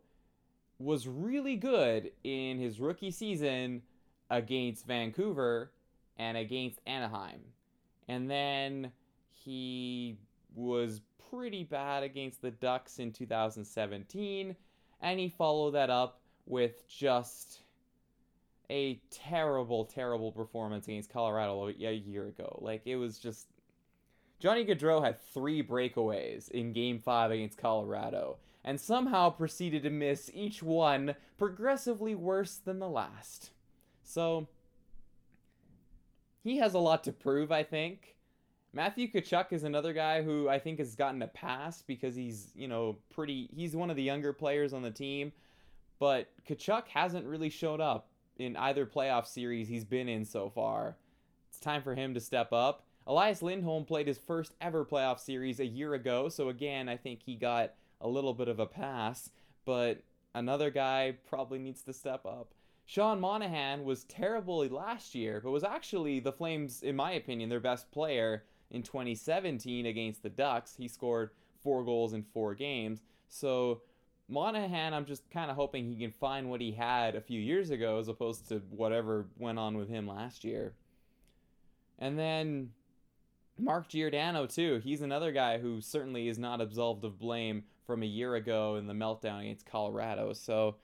was 0.80 1.08
really 1.08 1.56
good 1.56 2.12
in 2.24 2.60
his 2.60 2.80
rookie 2.80 3.12
season 3.12 3.82
against 4.30 4.86
Vancouver 4.86 5.72
and 6.18 6.38
against 6.38 6.80
Anaheim. 6.86 7.42
And 8.08 8.30
then 8.30 8.92
he 9.30 10.18
was 10.54 11.02
pretty 11.30 11.64
bad 11.64 12.04
against 12.04 12.42
the 12.42 12.52
Ducks 12.52 13.00
in 13.00 13.12
2017, 13.12 14.56
and 15.02 15.20
he 15.20 15.30
followed 15.30 15.72
that 15.72 15.90
up 15.90 16.22
with 16.46 16.88
just 16.88 17.62
a 18.70 19.00
terrible, 19.12 19.86
terrible 19.86 20.32
performance 20.32 20.88
against 20.88 21.12
Colorado 21.12 21.68
a 21.68 21.72
year 21.72 22.28
ago. 22.28 22.60
Like 22.62 22.82
it 22.86 22.96
was 22.96 23.20
just 23.20 23.48
Johnny 24.46 24.64
Gaudreau 24.64 25.04
had 25.04 25.20
three 25.20 25.64
breakaways 25.64 26.52
in 26.52 26.72
Game 26.72 27.00
Five 27.00 27.32
against 27.32 27.58
Colorado, 27.58 28.38
and 28.64 28.80
somehow 28.80 29.32
proceeded 29.32 29.82
to 29.82 29.90
miss 29.90 30.30
each 30.36 30.62
one 30.62 31.16
progressively 31.36 32.14
worse 32.14 32.58
than 32.58 32.78
the 32.78 32.88
last. 32.88 33.50
So 34.04 34.48
he 36.44 36.58
has 36.58 36.76
a 36.76 36.78
lot 36.78 37.04
to 37.06 37.12
prove, 37.12 37.52
I 37.52 37.64
think. 37.64 38.18
Matthew 38.72 39.12
Tkachuk 39.12 39.52
is 39.52 39.64
another 39.64 39.94
guy 39.94 40.22
who 40.22 40.48
I 40.48 40.60
think 40.60 40.78
has 40.78 40.94
gotten 40.94 41.24
a 41.24 41.28
pass 41.28 41.82
because 41.82 42.16
he's, 42.16 42.52
you 42.54 42.68
know, 42.68 42.98
pretty 43.12 43.50
he's 43.52 43.76
one 43.76 43.90
of 43.90 43.96
the 43.96 44.04
younger 44.04 44.32
players 44.32 44.74
on 44.74 44.84
the 44.84 44.92
team, 44.92 45.32
but 45.98 46.28
Tkachuk 46.48 46.84
hasn't 46.90 47.26
really 47.26 47.50
showed 47.50 47.82
up 47.82 48.10
in 48.38 48.56
either 48.58 48.86
playoff 48.86 49.26
series 49.26 49.68
he's 49.68 49.86
been 49.86 50.08
in 50.08 50.24
so 50.24 50.52
far. 50.52 50.98
It's 51.50 51.60
time 51.60 51.82
for 51.82 51.96
him 51.96 52.14
to 52.14 52.20
step 52.20 52.54
up. 52.54 52.85
Elias 53.08 53.42
Lindholm 53.42 53.86
played 53.86 54.08
his 54.08 54.18
first 54.18 54.56
ever 54.60 54.84
playoff 54.84 55.20
series 55.20 55.60
a 55.60 55.66
year 55.66 55.94
ago, 55.94 56.28
so 56.28 56.50
again, 56.50 56.90
I 56.90 56.98
think 56.98 57.22
he 57.24 57.36
got 57.36 57.74
a 58.02 58.08
little 58.08 58.34
bit 58.34 58.48
of 58.48 58.60
a 58.60 58.66
pass, 58.66 59.30
but 59.64 60.02
another 60.34 60.72
guy 60.72 61.16
probably 61.28 61.60
needs 61.60 61.84
to 61.84 61.94
step 61.94 62.26
up. 62.26 62.54
Sean 62.86 63.20
Monahan 63.20 63.84
was 63.84 64.04
terrible 64.06 64.66
last 64.68 65.16
year, 65.16 65.40
but 65.44 65.52
was 65.52 65.64
actually 65.64 66.20
the 66.20 66.32
Flames, 66.32 66.84
in 66.84 66.96
my 66.96 67.12
opinion, 67.14 67.50
their 67.50 67.60
best 67.60 67.92
player 67.92 68.44
in 68.72 68.84
2017 68.84 69.86
against 69.86 70.22
the 70.22 70.30
Ducks. 70.30 70.76
He 70.78 70.88
scored 70.88 71.32
four 71.64 71.84
goals 71.84 72.14
in 72.14 72.24
four 72.24 72.54
games. 72.54 73.02
So 73.28 73.82
Monahan, 74.28 74.94
I'm 74.94 75.06
just 75.06 75.30
kind 75.32 75.50
of 75.50 75.56
hoping 75.56 75.86
he 75.86 75.96
can 75.96 76.12
find 76.12 76.50
what 76.50 76.62
he 76.62 76.72
had 76.72 77.16
a 77.16 77.22
few 77.22 77.40
years 77.40 77.70
ago 77.72 77.98
as 77.98 78.08
opposed 78.08 78.48
to 78.50 78.62
whatever 78.70 79.26
went 79.38 79.58
on 79.58 79.78
with 79.78 79.90
him 79.90 80.08
last 80.08 80.44
year. 80.44 80.74
And 81.98 82.20
then 82.20 82.72
Mark 83.58 83.90
Giordano, 83.90 84.46
too. 84.46 84.82
He's 84.84 85.02
another 85.02 85.32
guy 85.32 85.58
who 85.58 85.82
certainly 85.82 86.28
is 86.28 86.38
not 86.38 86.62
absolved 86.62 87.04
of 87.06 87.18
blame 87.18 87.64
from 87.86 88.04
a 88.04 88.08
year 88.08 88.36
ago 88.36 88.76
in 88.76 88.88
the 88.88 88.94
meltdown 88.94 89.42
against 89.42 89.66
Colorado. 89.66 90.34
So 90.34 90.76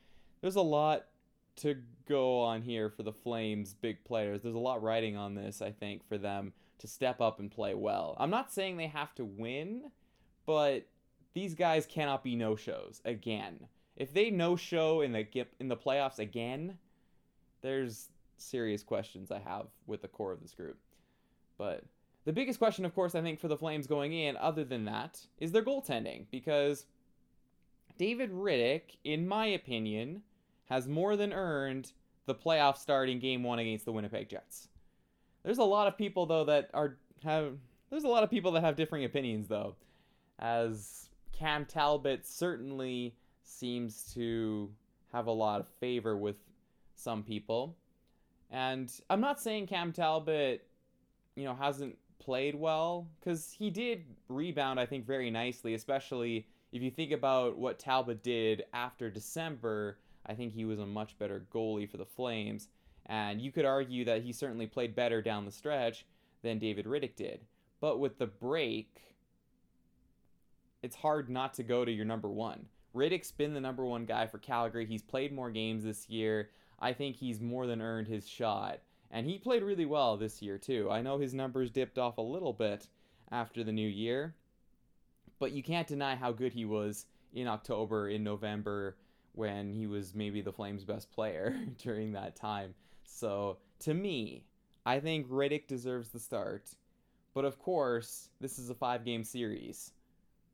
there's 0.41 0.55
a 0.55 0.61
lot 0.61 1.07
to 1.57 1.75
go 2.07 2.39
on 2.39 2.61
here 2.61 2.89
for 2.89 3.03
the 3.03 3.11
Flames 3.11 3.73
big 3.73 4.03
players. 4.03 4.41
There's 4.41 4.55
a 4.55 4.59
lot 4.59 4.81
riding 4.81 5.17
on 5.17 5.35
this, 5.35 5.61
I 5.61 5.71
think, 5.71 6.07
for 6.07 6.17
them 6.17 6.53
to 6.79 6.87
step 6.87 7.21
up 7.21 7.39
and 7.39 7.51
play 7.51 7.73
well. 7.73 8.15
I'm 8.19 8.29
not 8.29 8.51
saying 8.51 8.77
they 8.77 8.87
have 8.87 9.13
to 9.15 9.25
win, 9.25 9.91
but 10.45 10.87
these 11.33 11.55
guys 11.55 11.85
cannot 11.85 12.23
be 12.23 12.35
no 12.35 12.55
shows 12.55 13.01
again. 13.05 13.67
If 13.95 14.13
they 14.13 14.31
no 14.31 14.55
show 14.55 15.01
in 15.01 15.11
the 15.11 15.27
in 15.59 15.67
the 15.67 15.77
playoffs 15.77 16.19
again, 16.19 16.77
there's 17.61 18.09
serious 18.37 18.81
questions 18.81 19.31
I 19.31 19.39
have 19.39 19.67
with 19.85 20.01
the 20.01 20.07
core 20.07 20.31
of 20.31 20.41
this 20.41 20.53
group. 20.53 20.77
But 21.57 21.83
the 22.25 22.33
biggest 22.33 22.59
question, 22.59 22.85
of 22.85 22.93
course, 22.93 23.15
I 23.15 23.21
think 23.21 23.39
for 23.39 23.47
the 23.47 23.57
Flames 23.57 23.87
going 23.87 24.13
in, 24.13 24.37
other 24.37 24.63
than 24.63 24.85
that, 24.85 25.19
is 25.39 25.51
their 25.51 25.63
goaltending 25.63 26.25
because 26.31 26.85
David 27.97 28.31
Rittich, 28.31 28.97
in 29.03 29.27
my 29.27 29.47
opinion, 29.47 30.21
has 30.65 30.87
more 30.87 31.15
than 31.15 31.33
earned 31.33 31.91
the 32.25 32.35
playoff 32.35 32.77
start 32.77 33.09
in 33.09 33.19
Game 33.19 33.43
One 33.43 33.59
against 33.59 33.85
the 33.85 33.91
Winnipeg 33.91 34.29
Jets. 34.29 34.69
There's 35.43 35.57
a 35.57 35.63
lot 35.63 35.87
of 35.87 35.97
people 35.97 36.25
though 36.25 36.45
that 36.45 36.69
are 36.73 36.97
have 37.23 37.57
there's 37.89 38.03
a 38.03 38.07
lot 38.07 38.23
of 38.23 38.29
people 38.29 38.51
that 38.53 38.63
have 38.63 38.75
differing 38.75 39.03
opinions 39.03 39.47
though. 39.47 39.75
as 40.39 41.09
Cam 41.31 41.65
Talbot 41.65 42.25
certainly 42.25 43.15
seems 43.43 44.11
to 44.13 44.69
have 45.11 45.27
a 45.27 45.31
lot 45.31 45.59
of 45.59 45.67
favor 45.67 46.17
with 46.17 46.35
some 46.95 47.23
people. 47.23 47.75
And 48.49 48.91
I'm 49.09 49.21
not 49.21 49.39
saying 49.39 49.67
Cam 49.67 49.91
Talbot, 49.93 50.67
you 51.35 51.45
know, 51.45 51.55
hasn't 51.55 51.97
played 52.21 52.55
well 52.55 53.07
because 53.19 53.51
he 53.51 53.69
did 53.69 54.05
rebound, 54.29 54.79
I 54.79 54.85
think, 54.85 55.05
very 55.05 55.31
nicely, 55.31 55.73
especially 55.73 56.45
if 56.71 56.81
you 56.81 56.91
think 56.91 57.11
about 57.11 57.57
what 57.57 57.79
Talbot 57.79 58.23
did 58.23 58.63
after 58.73 59.09
December. 59.09 59.97
I 60.25 60.35
think 60.35 60.53
he 60.53 60.65
was 60.65 60.79
a 60.79 60.85
much 60.85 61.17
better 61.17 61.45
goalie 61.53 61.89
for 61.89 61.97
the 61.97 62.05
Flames. 62.05 62.67
And 63.07 63.41
you 63.41 63.51
could 63.51 63.65
argue 63.65 64.05
that 64.05 64.21
he 64.21 64.31
certainly 64.31 64.67
played 64.67 64.95
better 64.95 65.21
down 65.21 65.45
the 65.45 65.51
stretch 65.51 66.05
than 66.43 66.59
David 66.59 66.85
Rittich 66.85 67.15
did. 67.15 67.41
But 67.81 67.99
with 67.99 68.19
the 68.19 68.27
break, 68.27 69.01
it's 70.83 70.95
hard 70.95 71.29
not 71.29 71.55
to 71.55 71.63
go 71.63 71.83
to 71.83 71.91
your 71.91 72.05
number 72.05 72.29
one. 72.29 72.67
Rittich's 72.95 73.31
been 73.31 73.53
the 73.53 73.61
number 73.61 73.83
one 73.85 74.05
guy 74.05 74.27
for 74.27 74.37
Calgary. 74.37 74.85
He's 74.85 75.01
played 75.01 75.33
more 75.33 75.49
games 75.49 75.83
this 75.83 76.09
year. 76.09 76.51
I 76.79 76.93
think 76.93 77.15
he's 77.15 77.41
more 77.41 77.65
than 77.65 77.81
earned 77.81 78.07
his 78.07 78.27
shot. 78.27 78.79
And 79.11 79.27
he 79.27 79.37
played 79.37 79.63
really 79.63 79.85
well 79.85 80.15
this 80.15 80.41
year, 80.41 80.57
too. 80.57 80.89
I 80.89 81.01
know 81.01 81.17
his 81.17 81.33
numbers 81.33 81.69
dipped 81.69 81.97
off 81.97 82.17
a 82.17 82.21
little 82.21 82.53
bit 82.53 82.87
after 83.31 83.63
the 83.63 83.71
new 83.71 83.87
year, 83.87 84.35
but 85.37 85.51
you 85.51 85.61
can't 85.61 85.87
deny 85.87 86.15
how 86.15 86.31
good 86.31 86.53
he 86.53 86.65
was 86.65 87.05
in 87.33 87.47
October, 87.47 88.09
in 88.09 88.23
November, 88.23 88.95
when 89.33 89.73
he 89.73 89.87
was 89.87 90.15
maybe 90.15 90.41
the 90.41 90.51
Flames' 90.51 90.85
best 90.85 91.11
player 91.11 91.57
during 91.77 92.13
that 92.13 92.35
time. 92.35 92.73
So, 93.03 93.57
to 93.79 93.93
me, 93.93 94.45
I 94.85 94.99
think 94.99 95.27
Rittich 95.29 95.67
deserves 95.67 96.09
the 96.09 96.19
start. 96.19 96.69
But 97.33 97.45
of 97.45 97.59
course, 97.59 98.29
this 98.39 98.59
is 98.59 98.69
a 98.69 98.75
five 98.75 99.05
game 99.05 99.23
series. 99.23 99.93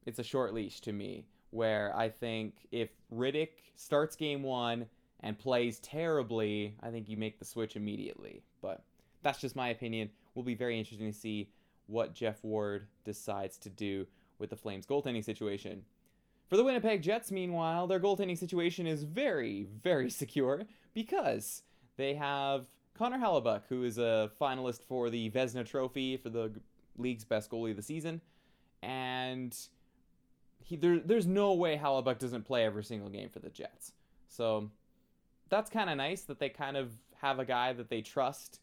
It's 0.05 0.19
a 0.19 0.23
short 0.23 0.53
leash 0.53 0.81
to 0.81 0.93
me, 0.93 1.25
where 1.51 1.95
I 1.95 2.09
think 2.09 2.67
if 2.71 2.89
Rittich 3.13 3.71
starts 3.75 4.15
game 4.15 4.43
one 4.43 4.85
and 5.21 5.37
plays 5.37 5.79
terribly, 5.79 6.75
I 6.81 6.91
think 6.91 7.09
you 7.09 7.17
make 7.17 7.39
the 7.39 7.45
switch 7.45 7.75
immediately. 7.75 8.43
But 8.61 8.83
that's 9.23 9.39
just 9.39 9.55
my 9.55 9.69
opinion. 9.69 10.09
Will 10.35 10.43
be 10.43 10.55
very 10.55 10.77
interesting 10.77 11.11
to 11.11 11.17
see 11.17 11.49
what 11.87 12.13
Geoff 12.13 12.43
Ward 12.43 12.87
decides 13.05 13.57
to 13.59 13.69
do 13.69 14.05
with 14.39 14.49
the 14.49 14.55
Flames 14.55 14.85
goaltending 14.85 15.23
situation. 15.23 15.83
For 16.49 16.57
the 16.57 16.63
Winnipeg 16.63 17.01
Jets, 17.01 17.31
meanwhile, 17.31 17.87
their 17.87 17.99
goaltending 17.99 18.37
situation 18.37 18.87
is 18.87 19.03
very, 19.03 19.67
very 19.83 20.09
secure 20.21 20.63
because 20.93 21.63
they 21.97 22.13
have 22.13 22.65
Connor 22.97 23.17
Hellebuyck, 23.17 23.63
who 23.69 23.83
is 23.83 23.97
a 23.97 24.31
finalist 24.39 24.83
for 24.83 25.09
the 25.09 25.29
Vezina 25.29 25.65
Trophy 25.65 26.17
for 26.17 26.29
the 26.29 26.51
league's 26.97 27.25
best 27.25 27.49
goalie 27.49 27.71
of 27.71 27.77
the 27.77 27.83
season, 27.83 28.21
and 28.81 29.57
he 30.63 30.75
there, 30.75 30.99
there's 30.99 31.27
no 31.27 31.53
way 31.53 31.77
Hellebuyck 31.77 32.19
doesn't 32.19 32.45
play 32.45 32.65
every 32.65 32.83
single 32.83 33.09
game 33.09 33.29
for 33.29 33.39
the 33.39 33.49
Jets. 33.49 33.93
So 34.27 34.69
that's 35.49 35.69
kind 35.69 35.89
of 35.89 35.97
nice 35.97 36.21
that 36.23 36.39
they 36.39 36.49
kind 36.49 36.77
of 36.77 36.91
have 37.21 37.39
a 37.39 37.45
guy 37.45 37.73
that 37.73 37.89
they 37.89 38.01
trust 38.01 38.59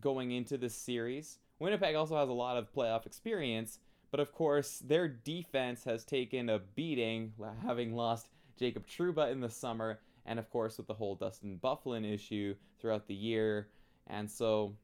going 0.00 0.30
into 0.32 0.56
this 0.56 0.74
series. 0.74 1.38
Winnipeg 1.58 1.94
also 1.94 2.16
has 2.16 2.28
a 2.28 2.32
lot 2.32 2.56
of 2.56 2.72
playoff 2.72 3.06
experience, 3.06 3.78
but 4.10 4.20
of 4.20 4.32
course 4.32 4.78
their 4.78 5.08
defense 5.08 5.84
has 5.84 6.04
taken 6.04 6.48
a 6.48 6.58
beating, 6.58 7.32
having 7.62 7.94
lost 7.94 8.28
Jacob 8.58 8.86
Trouba 8.86 9.30
in 9.30 9.40
the 9.40 9.50
summer 9.50 10.00
and 10.24 10.38
of 10.38 10.50
course 10.50 10.76
with 10.76 10.86
the 10.86 10.94
whole 10.94 11.14
Dustin 11.14 11.58
Byfuglien 11.62 12.10
issue 12.12 12.54
throughout 12.80 13.06
the 13.06 13.14
year. 13.14 13.68
And 14.06 14.30
so 14.30 14.74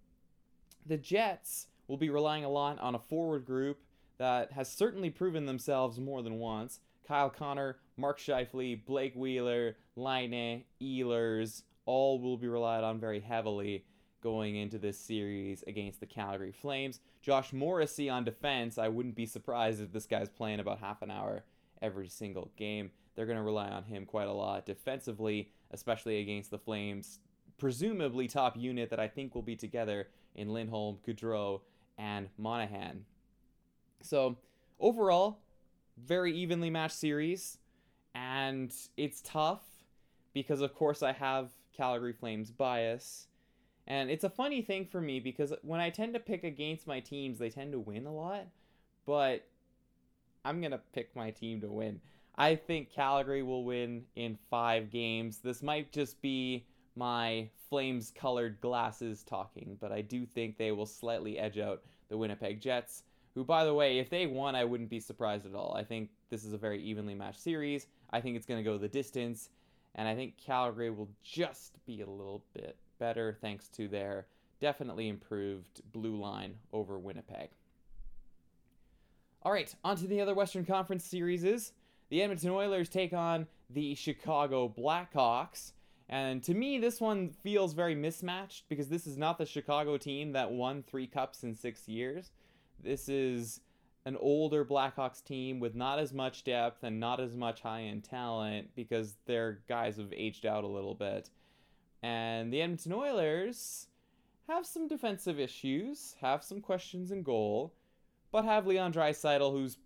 the 0.86 0.96
Jets 0.96 1.66
will 1.88 1.96
be 1.96 2.10
relying 2.10 2.44
a 2.44 2.50
lot 2.50 2.78
on 2.80 2.94
a 2.94 2.98
forward 2.98 3.44
group 3.44 3.78
that 4.18 4.52
has 4.52 4.70
certainly 4.70 5.10
proven 5.10 5.46
themselves 5.46 5.98
more 5.98 6.22
than 6.22 6.38
once. 6.38 6.80
Kyle 7.06 7.30
Connor, 7.30 7.78
Mark 7.96 8.18
Scheifele, 8.18 8.84
Blake 8.84 9.14
Wheeler, 9.14 9.76
Laine, 9.96 10.64
Ehlers, 10.80 11.62
all 11.84 12.20
will 12.20 12.36
be 12.36 12.48
relied 12.48 12.84
on 12.84 13.00
very 13.00 13.20
heavily 13.20 13.84
going 14.22 14.56
into 14.56 14.78
this 14.78 14.98
series 14.98 15.64
against 15.66 16.00
the 16.00 16.06
Calgary 16.06 16.52
Flames. 16.52 17.00
Josh 17.22 17.52
Morrissey 17.52 18.08
on 18.08 18.24
defense, 18.24 18.78
I 18.78 18.88
wouldn't 18.88 19.16
be 19.16 19.26
surprised 19.26 19.80
if 19.80 19.92
this 19.92 20.06
guy's 20.06 20.28
playing 20.28 20.60
about 20.60 20.78
half 20.78 21.02
an 21.02 21.10
hour 21.10 21.44
every 21.80 22.08
single 22.08 22.50
game 22.56 22.90
they're 23.14 23.26
going 23.26 23.38
to 23.38 23.44
rely 23.44 23.68
on 23.68 23.84
him 23.84 24.06
quite 24.06 24.28
a 24.28 24.32
lot 24.32 24.66
defensively, 24.66 25.50
especially 25.70 26.20
against 26.20 26.50
the 26.50 26.58
Flames' 26.58 27.18
presumably 27.58 28.26
top 28.26 28.56
unit 28.56 28.90
that 28.90 29.00
I 29.00 29.08
think 29.08 29.34
will 29.34 29.42
be 29.42 29.56
together 29.56 30.08
in 30.34 30.48
Lindholm, 30.48 30.98
Gaudreau, 31.06 31.60
and 31.98 32.28
Monahan. 32.38 33.04
So, 34.00 34.36
overall, 34.80 35.38
very 35.98 36.34
evenly 36.34 36.70
matched 36.70 36.96
series, 36.96 37.58
and 38.14 38.72
it's 38.96 39.22
tough 39.22 39.62
because, 40.32 40.60
of 40.60 40.74
course, 40.74 41.02
I 41.02 41.12
have 41.12 41.50
Calgary 41.76 42.12
Flames 42.12 42.50
bias. 42.50 43.26
And 43.86 44.10
it's 44.10 44.24
a 44.24 44.30
funny 44.30 44.62
thing 44.62 44.86
for 44.86 45.00
me 45.00 45.18
because 45.18 45.52
when 45.62 45.80
I 45.80 45.90
tend 45.90 46.14
to 46.14 46.20
pick 46.20 46.44
against 46.44 46.86
my 46.86 47.00
teams, 47.00 47.38
they 47.38 47.50
tend 47.50 47.72
to 47.72 47.80
win 47.80 48.06
a 48.06 48.12
lot. 48.12 48.46
But 49.06 49.46
I'm 50.44 50.60
going 50.60 50.72
to 50.72 50.80
pick 50.92 51.14
my 51.16 51.30
team 51.30 51.60
to 51.62 51.68
win. 51.68 52.00
I 52.36 52.54
think 52.54 52.92
Calgary 52.92 53.42
will 53.42 53.64
win 53.64 54.04
in 54.16 54.38
five 54.50 54.90
games. 54.90 55.38
This 55.38 55.62
might 55.62 55.92
just 55.92 56.20
be 56.22 56.66
my 56.96 57.48
flames 57.68 58.12
colored 58.14 58.60
glasses 58.60 59.22
talking, 59.22 59.76
but 59.80 59.92
I 59.92 60.02
do 60.02 60.26
think 60.26 60.56
they 60.56 60.72
will 60.72 60.86
slightly 60.86 61.38
edge 61.38 61.58
out 61.58 61.82
the 62.08 62.16
Winnipeg 62.16 62.60
Jets, 62.60 63.02
who, 63.34 63.44
by 63.44 63.64
the 63.64 63.74
way, 63.74 63.98
if 63.98 64.10
they 64.10 64.26
won, 64.26 64.54
I 64.54 64.64
wouldn't 64.64 64.90
be 64.90 65.00
surprised 65.00 65.46
at 65.46 65.54
all. 65.54 65.74
I 65.74 65.84
think 65.84 66.10
this 66.30 66.44
is 66.44 66.52
a 66.52 66.58
very 66.58 66.82
evenly 66.82 67.14
matched 67.14 67.40
series. 67.40 67.86
I 68.12 68.20
think 68.20 68.36
it's 68.36 68.46
going 68.46 68.62
to 68.62 68.68
go 68.68 68.78
the 68.78 68.88
distance, 68.88 69.50
and 69.94 70.06
I 70.06 70.14
think 70.14 70.36
Calgary 70.36 70.90
will 70.90 71.08
just 71.22 71.84
be 71.86 72.02
a 72.02 72.06
little 72.06 72.44
bit 72.54 72.76
better 72.98 73.36
thanks 73.40 73.68
to 73.68 73.88
their 73.88 74.26
definitely 74.60 75.08
improved 75.08 75.80
blue 75.92 76.16
line 76.16 76.54
over 76.72 76.98
Winnipeg. 76.98 77.50
All 79.42 79.52
right, 79.52 79.74
on 79.82 79.96
to 79.96 80.06
the 80.06 80.20
other 80.20 80.34
Western 80.34 80.64
Conference 80.64 81.04
series 81.04 81.72
the 82.12 82.20
Edmonton 82.20 82.50
Oilers 82.50 82.90
take 82.90 83.14
on 83.14 83.46
the 83.70 83.94
Chicago 83.94 84.68
Blackhawks. 84.68 85.72
And 86.10 86.42
to 86.42 86.52
me, 86.52 86.78
this 86.78 87.00
one 87.00 87.30
feels 87.42 87.72
very 87.72 87.94
mismatched 87.94 88.68
because 88.68 88.88
this 88.88 89.06
is 89.06 89.16
not 89.16 89.38
the 89.38 89.46
Chicago 89.46 89.96
team 89.96 90.32
that 90.32 90.52
won 90.52 90.82
three 90.82 91.06
cups 91.06 91.42
in 91.42 91.54
six 91.54 91.88
years. 91.88 92.30
This 92.84 93.08
is 93.08 93.60
an 94.04 94.16
older 94.16 94.64
Blackhawks 94.64 95.24
team 95.24 95.60
with 95.60 95.74
not 95.74 95.98
as 95.98 96.12
much 96.12 96.44
depth 96.44 96.82
and 96.82 96.98
not 96.98 97.20
as 97.20 97.36
much 97.36 97.60
high 97.60 97.82
end 97.82 98.04
talent 98.04 98.70
because 98.74 99.16
their 99.26 99.60
guys 99.68 99.96
have 99.96 100.12
aged 100.12 100.44
out 100.44 100.64
a 100.64 100.68
little 100.68 100.94
bit. 100.94 101.30
And 102.02 102.52
the 102.52 102.62
Edmonton 102.62 102.92
Oilers 102.92 103.86
have 104.48 104.66
some 104.66 104.88
defensive 104.88 105.38
issues, 105.38 106.16
have 106.20 106.42
some 106.42 106.60
questions 106.60 107.12
in 107.12 107.22
goal, 107.22 107.74
but 108.32 108.44
have 108.44 108.66
Leon 108.66 108.92
Draisaitl, 108.92 109.52
who's 109.52 109.78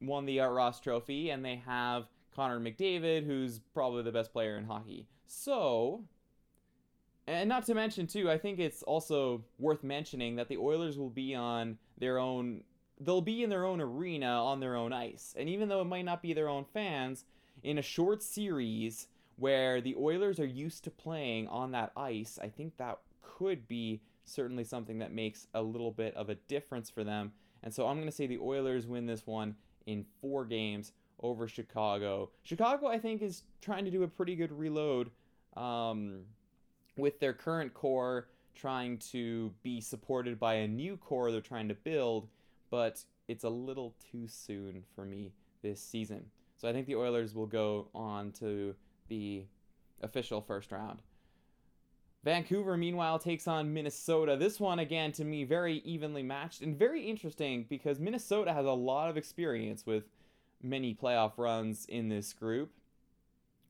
won 0.00 0.26
the 0.26 0.40
Art 0.40 0.54
Ross 0.54 0.80
Trophy, 0.80 1.30
and 1.30 1.44
they 1.44 1.56
have 1.66 2.06
Connor 2.34 2.60
McDavid, 2.60 3.26
who's 3.26 3.60
probably 3.74 4.02
the 4.02 4.12
best 4.12 4.32
player 4.32 4.56
in 4.56 4.64
hockey. 4.64 5.06
So, 5.26 6.04
and 7.26 7.48
not 7.48 7.66
to 7.66 7.74
mention 7.74 8.06
too, 8.06 8.30
I 8.30 8.38
think 8.38 8.58
it's 8.58 8.82
also 8.82 9.42
worth 9.58 9.82
mentioning 9.82 10.36
that 10.36 10.48
the 10.48 10.58
Oilers 10.58 10.98
will 10.98 11.10
be 11.10 11.34
on 11.34 11.78
their 11.98 12.18
own. 12.18 12.62
They'll 12.98 13.20
be 13.20 13.42
in 13.42 13.50
their 13.50 13.64
own 13.64 13.80
arena 13.80 14.44
on 14.44 14.60
their 14.60 14.76
own 14.76 14.92
ice, 14.92 15.34
and 15.38 15.48
even 15.48 15.68
though 15.68 15.80
it 15.80 15.86
might 15.86 16.04
not 16.04 16.22
be 16.22 16.32
their 16.32 16.48
own 16.48 16.64
fans, 16.64 17.24
in 17.62 17.78
a 17.78 17.82
short 17.82 18.22
series 18.22 19.08
where 19.36 19.80
the 19.80 19.94
Oilers 19.96 20.40
are 20.40 20.46
used 20.46 20.84
to 20.84 20.90
playing 20.90 21.48
on 21.48 21.72
that 21.72 21.92
ice, 21.96 22.38
I 22.42 22.48
think 22.48 22.76
that 22.76 22.98
could 23.22 23.68
be 23.68 24.00
certainly 24.24 24.64
something 24.64 24.98
that 24.98 25.12
makes 25.12 25.46
a 25.54 25.62
little 25.62 25.90
bit 25.90 26.14
of 26.14 26.30
a 26.30 26.34
difference 26.34 26.90
for 26.90 27.04
them. 27.04 27.32
And 27.62 27.72
so 27.72 27.86
I'm 27.86 27.96
going 27.96 28.08
to 28.08 28.12
say 28.12 28.26
the 28.26 28.38
Oilers 28.38 28.86
win 28.86 29.06
this 29.06 29.26
one 29.26 29.56
in 29.86 30.04
four 30.20 30.44
games 30.44 30.92
over 31.20 31.48
Chicago. 31.48 32.30
Chicago, 32.42 32.86
I 32.86 32.98
think, 32.98 33.22
is 33.22 33.42
trying 33.60 33.84
to 33.84 33.90
do 33.90 34.02
a 34.02 34.08
pretty 34.08 34.36
good 34.36 34.52
reload 34.52 35.10
um, 35.56 36.20
with 36.96 37.20
their 37.20 37.32
current 37.32 37.74
core 37.74 38.28
trying 38.54 38.98
to 38.98 39.52
be 39.62 39.80
supported 39.80 40.40
by 40.40 40.54
a 40.54 40.68
new 40.68 40.96
core 40.96 41.30
they're 41.30 41.40
trying 41.40 41.68
to 41.68 41.74
build, 41.74 42.26
but 42.70 43.04
it's 43.28 43.44
a 43.44 43.48
little 43.48 43.94
too 44.10 44.26
soon 44.26 44.84
for 44.94 45.04
me 45.04 45.32
this 45.62 45.80
season. 45.80 46.26
So 46.56 46.68
I 46.68 46.72
think 46.72 46.86
the 46.86 46.96
Oilers 46.96 47.34
will 47.34 47.46
go 47.46 47.88
on 47.94 48.32
to 48.32 48.74
the 49.08 49.44
official 50.02 50.40
first 50.40 50.72
round. 50.72 51.02
Vancouver, 52.24 52.76
meanwhile, 52.76 53.20
takes 53.20 53.46
on 53.46 53.72
Minnesota. 53.72 54.36
This 54.36 54.58
one, 54.58 54.80
again, 54.80 55.12
to 55.12 55.24
me, 55.24 55.44
very 55.44 55.76
evenly 55.84 56.24
matched 56.24 56.60
and 56.60 56.76
very 56.76 57.04
interesting 57.04 57.66
because 57.68 58.00
Minnesota 58.00 58.52
has 58.52 58.66
a 58.66 58.72
lot 58.72 59.08
of 59.08 59.16
experience 59.16 59.86
with 59.86 60.04
many 60.60 60.92
playoff 60.92 61.32
runs 61.36 61.86
in 61.86 62.08
this 62.08 62.32
group. 62.32 62.72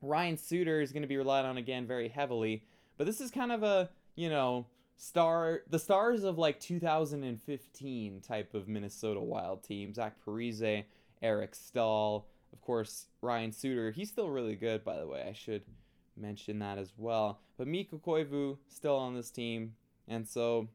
Ryan 0.00 0.38
Suter 0.38 0.80
is 0.80 0.92
going 0.92 1.02
to 1.02 1.08
be 1.08 1.16
relied 1.16 1.44
on 1.44 1.58
again 1.58 1.86
very 1.86 2.08
heavily, 2.08 2.64
but 2.96 3.06
this 3.06 3.20
is 3.20 3.30
kind 3.30 3.52
of 3.52 3.62
a, 3.62 3.90
you 4.14 4.30
know, 4.30 4.66
star 4.96 5.60
the 5.68 5.78
stars 5.78 6.24
of 6.24 6.38
like 6.38 6.60
2015 6.60 8.20
type 8.20 8.54
of 8.54 8.68
Minnesota 8.68 9.20
Wild 9.20 9.62
team. 9.62 9.92
Zach 9.92 10.16
Parise 10.24 10.84
Eric 11.22 11.54
Staal, 11.54 12.26
of 12.52 12.60
course, 12.60 13.06
Ryan 13.22 13.52
Suter. 13.52 13.90
He's 13.90 14.10
still 14.10 14.30
really 14.30 14.56
good, 14.56 14.84
by 14.84 14.98
the 14.98 15.06
way. 15.06 15.26
I 15.28 15.32
should 15.32 15.62
mention 16.16 16.58
that 16.60 16.78
as 16.78 16.92
well. 16.96 17.40
But 17.56 17.68
Mikko 17.68 17.98
Koivu 17.98 18.58
still 18.68 18.96
on 18.96 19.14
this 19.14 19.30
team, 19.30 19.74
and 20.08 20.26
so 20.28 20.68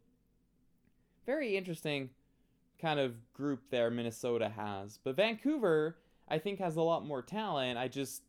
very 1.26 1.56
interesting 1.56 2.10
kind 2.82 3.00
of 3.00 3.14
group 3.34 3.62
there 3.70 3.92
Minnesota 3.92 4.50
has. 4.50 4.98
But 5.04 5.16
Vancouver, 5.16 5.98
I 6.28 6.40
think, 6.40 6.60
has 6.60 6.76
a 6.76 6.82
lot 6.82 7.06
more 7.06 7.22
talent. 7.22 7.78
I 7.78 7.88
just 7.88 8.24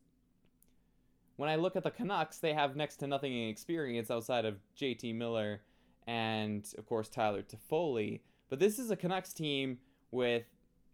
when 1.35 1.49
I 1.49 1.55
look 1.55 1.75
at 1.75 1.83
the 1.83 1.91
Canucks, 1.91 2.37
they 2.37 2.53
have 2.53 2.75
next 2.75 2.97
to 2.97 3.07
nothing 3.07 3.33
in 3.33 3.49
experience 3.49 4.11
outside 4.11 4.45
of 4.45 4.59
JT 4.79 5.15
Miller 5.15 5.61
and 6.07 6.65
of 6.77 6.85
course 6.85 7.09
Tyler 7.09 7.43
Toffoli. 7.43 8.21
But 8.49 8.59
this 8.59 8.79
is 8.79 8.91
a 8.91 8.95
Canucks 8.95 9.33
team 9.33 9.79
with 10.11 10.43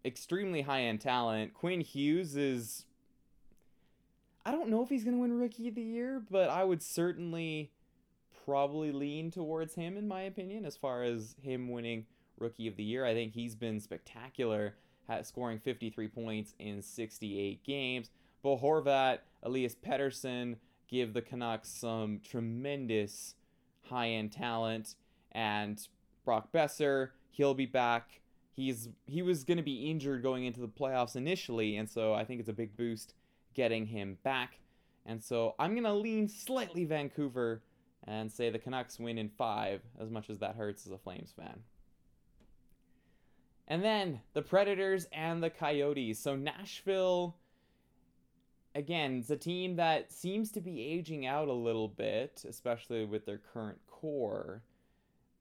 extremely 0.06 0.62
high 0.62 0.84
end 0.84 1.02
talent. 1.02 1.54
Quinn 1.54 1.82
Hughes 1.82 2.36
is 2.36 2.86
I 4.46 4.52
don't 4.52 4.70
know 4.70 4.82
if 4.82 4.90
he's 4.90 5.04
going 5.04 5.16
to 5.16 5.22
win 5.22 5.38
rookie 5.38 5.68
of 5.68 5.76
the 5.76 5.82
year, 5.82 6.22
but 6.30 6.50
I 6.50 6.64
would 6.64 6.82
certainly 6.82 7.72
probably 8.46 8.92
lean 8.92 9.30
towards 9.30 9.76
him 9.76 9.98
in 9.98 10.08
my 10.08 10.22
opinion 10.22 10.66
as 10.66 10.78
far 10.78 11.04
as 11.04 11.36
him 11.42 11.70
winning 11.70 12.06
rookie 12.38 12.68
of 12.68 12.76
the 12.78 12.84
year. 12.84 13.06
I 13.06 13.14
think 13.14 13.34
he's 13.34 13.56
been 13.56 13.80
spectacular 13.80 14.76
scoring 15.24 15.60
53 15.60 16.08
points 16.08 16.54
in 16.60 16.82
68 16.82 17.64
games. 17.64 18.12
Bo 18.42 18.58
Horvat, 18.58 19.20
Elias 19.44 19.76
Pettersson 19.76 20.56
give 20.88 21.14
the 21.14 21.22
Canucks 21.22 21.70
some 21.70 22.22
tremendous 22.24 23.36
high 23.90 24.10
end 24.10 24.32
talent. 24.32 24.96
And 25.32 25.80
Brock 26.26 26.52
Boeser, 26.54 27.10
he'll 27.32 27.54
be 27.54 27.66
back. 27.66 28.22
He's 28.52 28.90
he 29.06 29.22
was 29.22 29.44
going 29.44 29.58
to 29.58 29.64
be 29.64 29.90
injured 29.90 30.22
going 30.22 30.46
into 30.46 30.60
the 30.60 30.68
playoffs 30.68 31.16
initially, 31.16 31.78
and 31.78 31.90
so 31.90 32.14
I 32.14 32.26
think 32.26 32.40
it's 32.40 32.50
a 32.50 32.54
big 32.54 32.76
boost 32.76 33.14
getting 33.54 33.86
him 33.86 34.18
back. 34.24 34.60
And 35.06 35.24
so 35.24 35.56
I'm 35.58 35.72
going 35.72 35.86
to 35.86 35.94
lean 35.94 36.28
slightly 36.28 36.86
Vancouver 36.86 37.62
and 38.06 38.32
say 38.32 38.50
the 38.50 38.60
Canucks 38.60 39.00
win 39.00 39.18
in 39.18 39.30
five, 39.30 39.82
as 40.00 40.10
much 40.10 40.30
as 40.30 40.40
that 40.40 40.56
hurts 40.56 40.86
as 40.86 40.92
a 40.92 40.98
Flames 40.98 41.34
fan. 41.36 41.62
And 43.68 43.84
then 43.84 44.22
the 44.34 44.42
Predators 44.42 45.08
and 45.12 45.44
the 45.44 45.50
Coyotes. 45.50 46.20
So 46.20 46.36
Nashville 46.36 47.36
again, 48.80 49.20
it's 49.20 49.30
a 49.30 49.38
team 49.38 49.76
that 49.76 50.12
seems 50.12 50.52
to 50.52 50.62
be 50.62 50.82
aging 50.82 51.26
out 51.26 51.50
a 51.50 51.54
little 51.54 51.90
bit, 51.90 52.44
especially 52.48 53.06
with 53.06 53.26
their 53.26 53.38
current 53.54 53.78
core. 53.88 54.64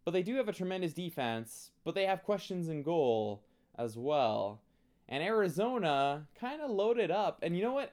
But 0.05 0.11
they 0.11 0.23
do 0.23 0.35
have 0.37 0.49
a 0.49 0.53
tremendous 0.53 0.93
defense, 0.93 1.71
but 1.85 1.95
they 1.95 2.05
have 2.05 2.25
questions 2.25 2.69
in 2.69 2.83
goal 2.83 3.45
as 3.79 3.97
well. 3.97 4.61
And 5.09 5.23
Arizona 5.23 6.27
kind 6.39 6.61
of 6.61 6.71
loaded 6.71 7.11
up. 7.11 7.39
And 7.43 7.57
you 7.57 7.63
know 7.63 7.73
what? 7.73 7.93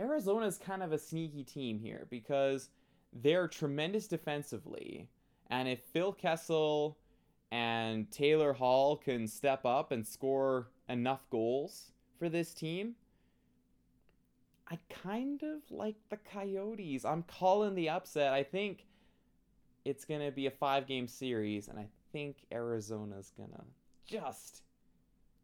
Arizona 0.00 0.46
is 0.46 0.56
kind 0.58 0.82
of 0.82 0.92
a 0.92 0.98
sneaky 0.98 1.44
team 1.44 1.78
here 1.78 2.06
because 2.08 2.70
they're 3.12 3.48
tremendous 3.48 4.06
defensively. 4.06 5.08
And 5.50 5.68
if 5.68 5.80
Phil 5.92 6.12
Kessel 6.12 6.96
and 7.50 8.10
Taylor 8.10 8.52
Hall 8.52 8.96
can 8.96 9.26
step 9.26 9.66
up 9.66 9.92
and 9.92 10.06
score 10.06 10.68
enough 10.88 11.28
goals 11.30 11.92
for 12.18 12.28
this 12.28 12.54
team, 12.54 12.94
I 14.70 14.78
kind 14.90 15.42
of 15.42 15.62
like 15.70 15.96
the 16.10 16.18
Coyotes. 16.18 17.04
I'm 17.04 17.22
calling 17.22 17.74
the 17.74 17.88
upset. 17.88 18.32
I 18.32 18.42
think 18.42 18.84
it's 19.84 20.04
going 20.04 20.20
to 20.20 20.30
be 20.30 20.46
a 20.46 20.50
five 20.50 20.86
game 20.86 21.08
series, 21.08 21.68
and 21.68 21.78
I 21.78 21.86
think 22.12 22.36
Arizona's 22.52 23.32
going 23.36 23.50
to 23.50 23.64
just 24.06 24.62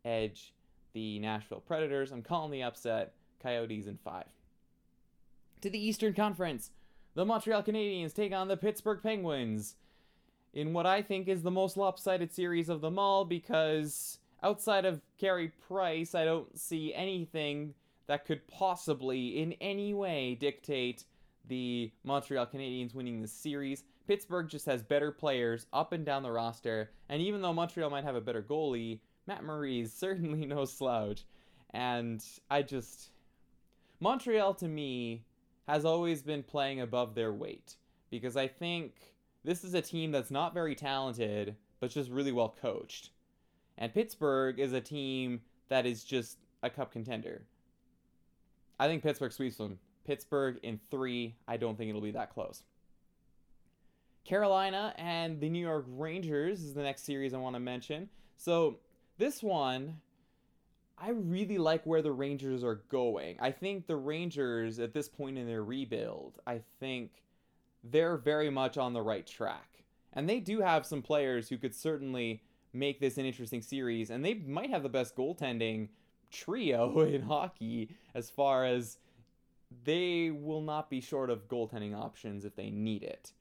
edge 0.04 0.52
the 0.92 1.18
Nashville 1.18 1.62
Predators. 1.66 2.12
I'm 2.12 2.22
calling 2.22 2.50
the 2.50 2.62
upset. 2.62 3.14
Coyotes 3.42 3.86
in 3.86 3.98
five. 3.98 4.24
To 5.60 5.70
the 5.70 5.78
Eastern 5.78 6.14
Conference, 6.14 6.70
the 7.14 7.24
Montreal 7.24 7.62
Canadiens 7.62 8.14
take 8.14 8.32
on 8.32 8.48
the 8.48 8.56
Pittsburgh 8.56 9.00
Penguins 9.02 9.76
in 10.54 10.72
what 10.72 10.86
I 10.86 11.02
think 11.02 11.28
is 11.28 11.42
the 11.42 11.50
most 11.50 11.76
lopsided 11.76 12.32
series 12.32 12.68
of 12.68 12.80
them 12.80 12.98
all 12.98 13.24
because 13.24 14.18
outside 14.42 14.84
of 14.84 15.00
Carey 15.18 15.52
Price, 15.66 16.14
I 16.14 16.24
don't 16.24 16.58
see 16.58 16.94
anything 16.94 17.74
that 18.06 18.24
could 18.24 18.46
possibly 18.48 19.40
in 19.40 19.52
any 19.60 19.94
way 19.94 20.36
dictate 20.38 21.04
the 21.46 21.90
Montreal 22.04 22.46
Canadiens 22.46 22.94
winning 22.94 23.22
the 23.22 23.28
series. 23.28 23.84
Pittsburgh 24.06 24.48
just 24.48 24.66
has 24.66 24.82
better 24.82 25.10
players 25.10 25.66
up 25.72 25.92
and 25.92 26.04
down 26.04 26.22
the 26.22 26.30
roster, 26.30 26.90
and 27.08 27.22
even 27.22 27.42
though 27.42 27.52
Montreal 27.52 27.90
might 27.90 28.04
have 28.04 28.16
a 28.16 28.20
better 28.20 28.42
goalie, 28.42 29.00
Matt 29.26 29.44
Murray 29.44 29.80
is 29.80 29.92
certainly 29.96 30.46
no 30.46 30.64
slouch. 30.64 31.24
And 31.72 32.22
I 32.50 32.62
just. 32.62 33.10
Montreal 34.00 34.54
to 34.54 34.68
me 34.68 35.24
has 35.66 35.84
always 35.84 36.22
been 36.22 36.42
playing 36.42 36.80
above 36.80 37.14
their 37.14 37.32
weight 37.32 37.76
because 38.10 38.36
I 38.36 38.46
think 38.46 39.14
this 39.44 39.64
is 39.64 39.74
a 39.74 39.80
team 39.80 40.12
that's 40.12 40.30
not 40.30 40.52
very 40.52 40.74
talented, 40.74 41.56
but 41.80 41.90
just 41.90 42.10
really 42.10 42.32
well 42.32 42.54
coached. 42.60 43.10
And 43.78 43.92
Pittsburgh 43.92 44.60
is 44.60 44.72
a 44.72 44.80
team 44.80 45.40
that 45.68 45.86
is 45.86 46.04
just 46.04 46.38
a 46.62 46.70
cup 46.70 46.92
contender. 46.92 47.42
I 48.78 48.88
think 48.88 49.02
Pittsburgh 49.02 49.32
sweeps 49.32 49.56
them. 49.56 49.78
Pittsburgh 50.06 50.58
in 50.62 50.78
three. 50.90 51.36
I 51.48 51.56
don't 51.56 51.76
think 51.76 51.88
it'll 51.88 52.00
be 52.00 52.10
that 52.12 52.32
close. 52.32 52.62
Carolina 54.24 54.94
and 54.96 55.40
the 55.40 55.50
New 55.50 55.64
York 55.64 55.84
Rangers 55.88 56.62
is 56.62 56.74
the 56.74 56.82
next 56.82 57.04
series 57.04 57.34
I 57.34 57.38
want 57.38 57.56
to 57.56 57.60
mention. 57.60 58.08
So 58.36 58.78
this 59.18 59.42
one, 59.42 60.00
I 60.98 61.10
really 61.10 61.58
like 61.58 61.84
where 61.84 62.02
the 62.02 62.12
Rangers 62.12 62.64
are 62.64 62.82
going. 62.88 63.36
I 63.40 63.50
think 63.50 63.86
the 63.86 63.96
Rangers 63.96 64.78
at 64.78 64.94
this 64.94 65.08
point 65.08 65.36
in 65.36 65.46
their 65.46 65.62
rebuild, 65.62 66.38
I 66.46 66.62
think 66.80 67.10
they're 67.82 68.16
very 68.16 68.50
much 68.50 68.78
on 68.78 68.92
the 68.92 69.02
right 69.02 69.26
track. 69.26 69.84
And 70.14 70.28
they 70.28 70.40
do 70.40 70.60
have 70.60 70.86
some 70.86 71.02
players 71.02 71.48
who 71.48 71.58
could 71.58 71.74
certainly 71.74 72.42
make 72.72 73.00
this 73.00 73.18
an 73.18 73.26
interesting 73.26 73.62
series, 73.62 74.10
and 74.10 74.24
they 74.24 74.34
might 74.34 74.70
have 74.70 74.82
the 74.82 74.88
best 74.88 75.16
goaltending 75.16 75.88
trio 76.34 77.00
in 77.08 77.22
hockey 77.22 77.88
as 78.14 78.28
far 78.28 78.64
as 78.64 78.98
they 79.84 80.30
will 80.30 80.60
not 80.60 80.90
be 80.90 81.00
short 81.00 81.30
of 81.30 81.48
goaltending 81.48 81.96
options 81.96 82.44
if 82.44 82.54
they 82.54 82.70
need 82.70 83.02
it. 83.02 83.32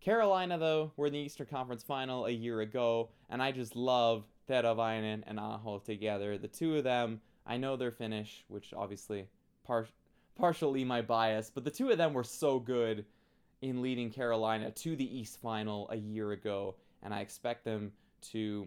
Carolina, 0.00 0.58
though, 0.58 0.92
were 0.96 1.06
in 1.06 1.12
the 1.12 1.18
Eastern 1.18 1.46
Conference 1.46 1.84
Final 1.84 2.26
a 2.26 2.30
year 2.30 2.60
ago, 2.60 3.10
and 3.30 3.42
I 3.42 3.52
just 3.52 3.76
love 3.76 4.24
Teravainen 4.48 5.22
and 5.26 5.38
Aho 5.38 5.78
together. 5.78 6.38
The 6.38 6.48
two 6.48 6.76
of 6.76 6.84
them, 6.84 7.20
I 7.46 7.56
know 7.56 7.76
they're 7.76 7.92
Finnish, 7.92 8.44
which 8.48 8.74
obviously 8.76 9.28
par- 9.64 9.86
partially 10.34 10.84
my 10.84 11.02
bias, 11.02 11.52
but 11.54 11.62
the 11.62 11.70
two 11.70 11.90
of 11.90 11.98
them 11.98 12.14
were 12.14 12.24
so 12.24 12.58
good 12.58 13.04
in 13.60 13.80
leading 13.80 14.10
Carolina 14.10 14.72
to 14.72 14.96
the 14.96 15.18
East 15.18 15.40
Final 15.40 15.88
a 15.90 15.96
year 15.96 16.32
ago, 16.32 16.74
and 17.02 17.14
I 17.14 17.20
expect 17.20 17.64
them 17.64 17.92
to 18.32 18.66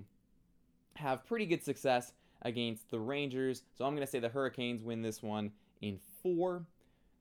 have 0.96 1.26
pretty 1.26 1.46
good 1.46 1.64
success 1.64 2.14
against 2.46 2.90
the 2.90 3.00
Rangers. 3.00 3.64
So 3.78 3.84
I'm 3.84 3.96
going 3.96 4.06
to 4.06 4.12
say 4.12 4.20
the 4.20 4.30
Hurricanes 4.30 4.82
win 4.82 5.02
this 5.02 5.22
one 5.22 5.52
in 5.82 6.00
four. 6.24 6.66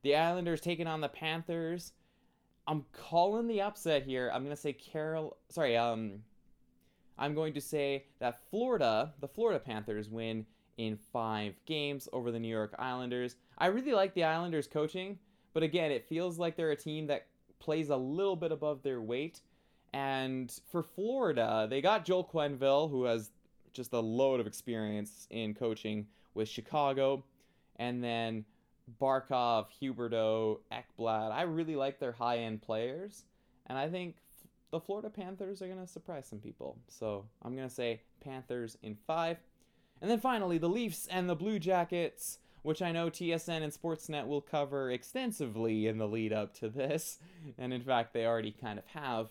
The 0.03 0.15
Islanders 0.15 0.61
taking 0.61 0.87
on 0.87 1.01
the 1.01 1.09
Panthers. 1.09 1.91
I'm 2.67 2.85
calling 2.93 3.47
the 3.47 3.61
upset 3.61 4.03
here. 4.03 4.31
I'm 4.33 4.43
going 4.43 4.55
to 4.55 4.61
say 4.61 4.71
Carol. 4.71 5.35
Sorry, 5.49 5.75
um, 5.75 6.21
I'm 7.17 7.33
going 7.33 7.53
to 7.53 7.61
say 7.61 8.05
that 8.19 8.39
Florida, 8.49 9.13
the 9.19 9.27
Florida 9.27 9.59
Panthers, 9.59 10.09
win 10.09 10.45
in 10.77 10.97
five 11.11 11.55
games 11.65 12.07
over 12.13 12.31
the 12.31 12.39
New 12.39 12.47
York 12.47 12.75
Islanders. 12.77 13.35
I 13.57 13.67
really 13.67 13.93
like 13.93 14.13
the 14.13 14.25
Islanders 14.25 14.67
coaching, 14.67 15.17
but 15.53 15.63
again, 15.63 15.91
it 15.91 16.07
feels 16.07 16.37
like 16.37 16.55
they're 16.55 16.71
a 16.71 16.75
team 16.75 17.07
that 17.07 17.27
plays 17.59 17.89
a 17.89 17.97
little 17.97 18.35
bit 18.35 18.51
above 18.51 18.83
their 18.83 19.01
weight. 19.01 19.41
And 19.93 20.53
for 20.69 20.83
Florida, 20.83 21.67
they 21.69 21.81
got 21.81 22.03
Joel 22.03 22.29
Quenneville, 22.31 22.91
who 22.91 23.05
has 23.05 23.31
just 23.75 23.93
a 23.93 23.99
load 23.99 24.39
of 24.39 24.47
experience 24.47 25.27
in 25.29 25.53
coaching 25.53 26.07
with 26.33 26.49
Chicago. 26.49 27.23
And 27.77 28.03
then 28.03 28.45
Barkov, 29.01 29.67
Huberdeau, 29.81 30.59
Ekblad. 30.71 31.31
I 31.31 31.43
really 31.43 31.75
like 31.75 31.99
their 31.99 32.11
high 32.13 32.39
end 32.39 32.61
players. 32.61 33.23
And 33.67 33.77
I 33.77 33.89
think 33.89 34.15
the 34.71 34.79
Florida 34.79 35.09
Panthers 35.09 35.61
are 35.61 35.67
going 35.67 35.79
to 35.79 35.87
surprise 35.87 36.27
some 36.27 36.39
people. 36.39 36.77
So 36.87 37.25
I'm 37.43 37.55
going 37.55 37.67
to 37.67 37.73
say 37.73 38.01
Panthers 38.23 38.77
in 38.83 38.95
five. 39.07 39.37
And 40.01 40.09
then 40.09 40.19
finally, 40.19 40.57
the 40.57 40.69
Leafs 40.69 41.07
and 41.07 41.29
the 41.29 41.35
Blue 41.35 41.59
Jackets, 41.59 42.39
which 42.61 42.81
I 42.81 42.91
know 42.91 43.09
TSN 43.09 43.63
and 43.63 43.73
Sportsnet 43.73 44.27
will 44.27 44.41
cover 44.41 44.91
extensively 44.91 45.87
in 45.87 45.97
the 45.97 46.07
lead 46.07 46.33
up 46.33 46.53
to 46.59 46.69
this. 46.69 47.19
And 47.57 47.73
in 47.73 47.81
fact, 47.81 48.13
they 48.13 48.25
already 48.25 48.51
kind 48.51 48.79
of 48.79 48.85
have. 48.87 49.29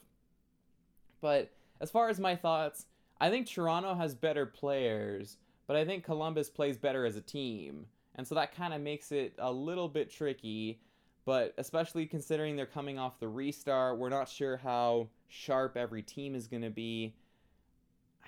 But 1.20 1.50
as 1.80 1.90
far 1.90 2.08
as 2.08 2.18
my 2.20 2.36
thoughts, 2.36 2.86
I 3.24 3.30
think 3.30 3.46
Toronto 3.46 3.94
has 3.94 4.14
better 4.14 4.44
players, 4.44 5.38
but 5.66 5.76
I 5.76 5.86
think 5.86 6.04
Columbus 6.04 6.50
plays 6.50 6.76
better 6.76 7.06
as 7.06 7.16
a 7.16 7.22
team. 7.22 7.86
And 8.16 8.28
so 8.28 8.34
that 8.34 8.54
kind 8.54 8.74
of 8.74 8.82
makes 8.82 9.12
it 9.12 9.32
a 9.38 9.50
little 9.50 9.88
bit 9.88 10.10
tricky, 10.10 10.78
but 11.24 11.54
especially 11.56 12.04
considering 12.04 12.54
they're 12.54 12.66
coming 12.66 12.98
off 12.98 13.18
the 13.18 13.28
restart, 13.28 13.96
we're 13.96 14.10
not 14.10 14.28
sure 14.28 14.58
how 14.58 15.08
sharp 15.28 15.74
every 15.74 16.02
team 16.02 16.34
is 16.34 16.46
going 16.46 16.64
to 16.64 16.70
be. 16.70 17.14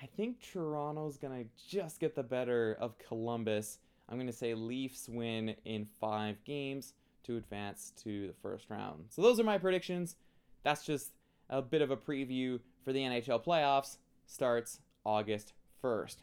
I 0.01 0.07
think 0.17 0.41
Toronto's 0.41 1.17
going 1.17 1.43
to 1.43 1.49
just 1.69 1.99
get 1.99 2.15
the 2.15 2.23
better 2.23 2.75
of 2.81 2.97
Columbus. 2.97 3.77
I'm 4.09 4.17
going 4.17 4.25
to 4.25 4.33
say 4.33 4.55
Leafs 4.55 5.07
win 5.07 5.55
in 5.63 5.85
five 6.01 6.43
games 6.43 6.93
to 7.25 7.37
advance 7.37 7.93
to 8.01 8.29
the 8.29 8.33
first 8.41 8.71
round. 8.71 9.05
So 9.09 9.21
those 9.21 9.39
are 9.39 9.43
my 9.43 9.59
predictions. 9.59 10.15
That's 10.63 10.83
just 10.83 11.11
a 11.51 11.61
bit 11.61 11.83
of 11.83 11.91
a 11.91 11.97
preview 11.97 12.59
for 12.83 12.93
the 12.93 13.01
NHL 13.01 13.45
playoffs. 13.45 13.97
Starts 14.25 14.79
August 15.07 15.53
1st. 15.83 16.17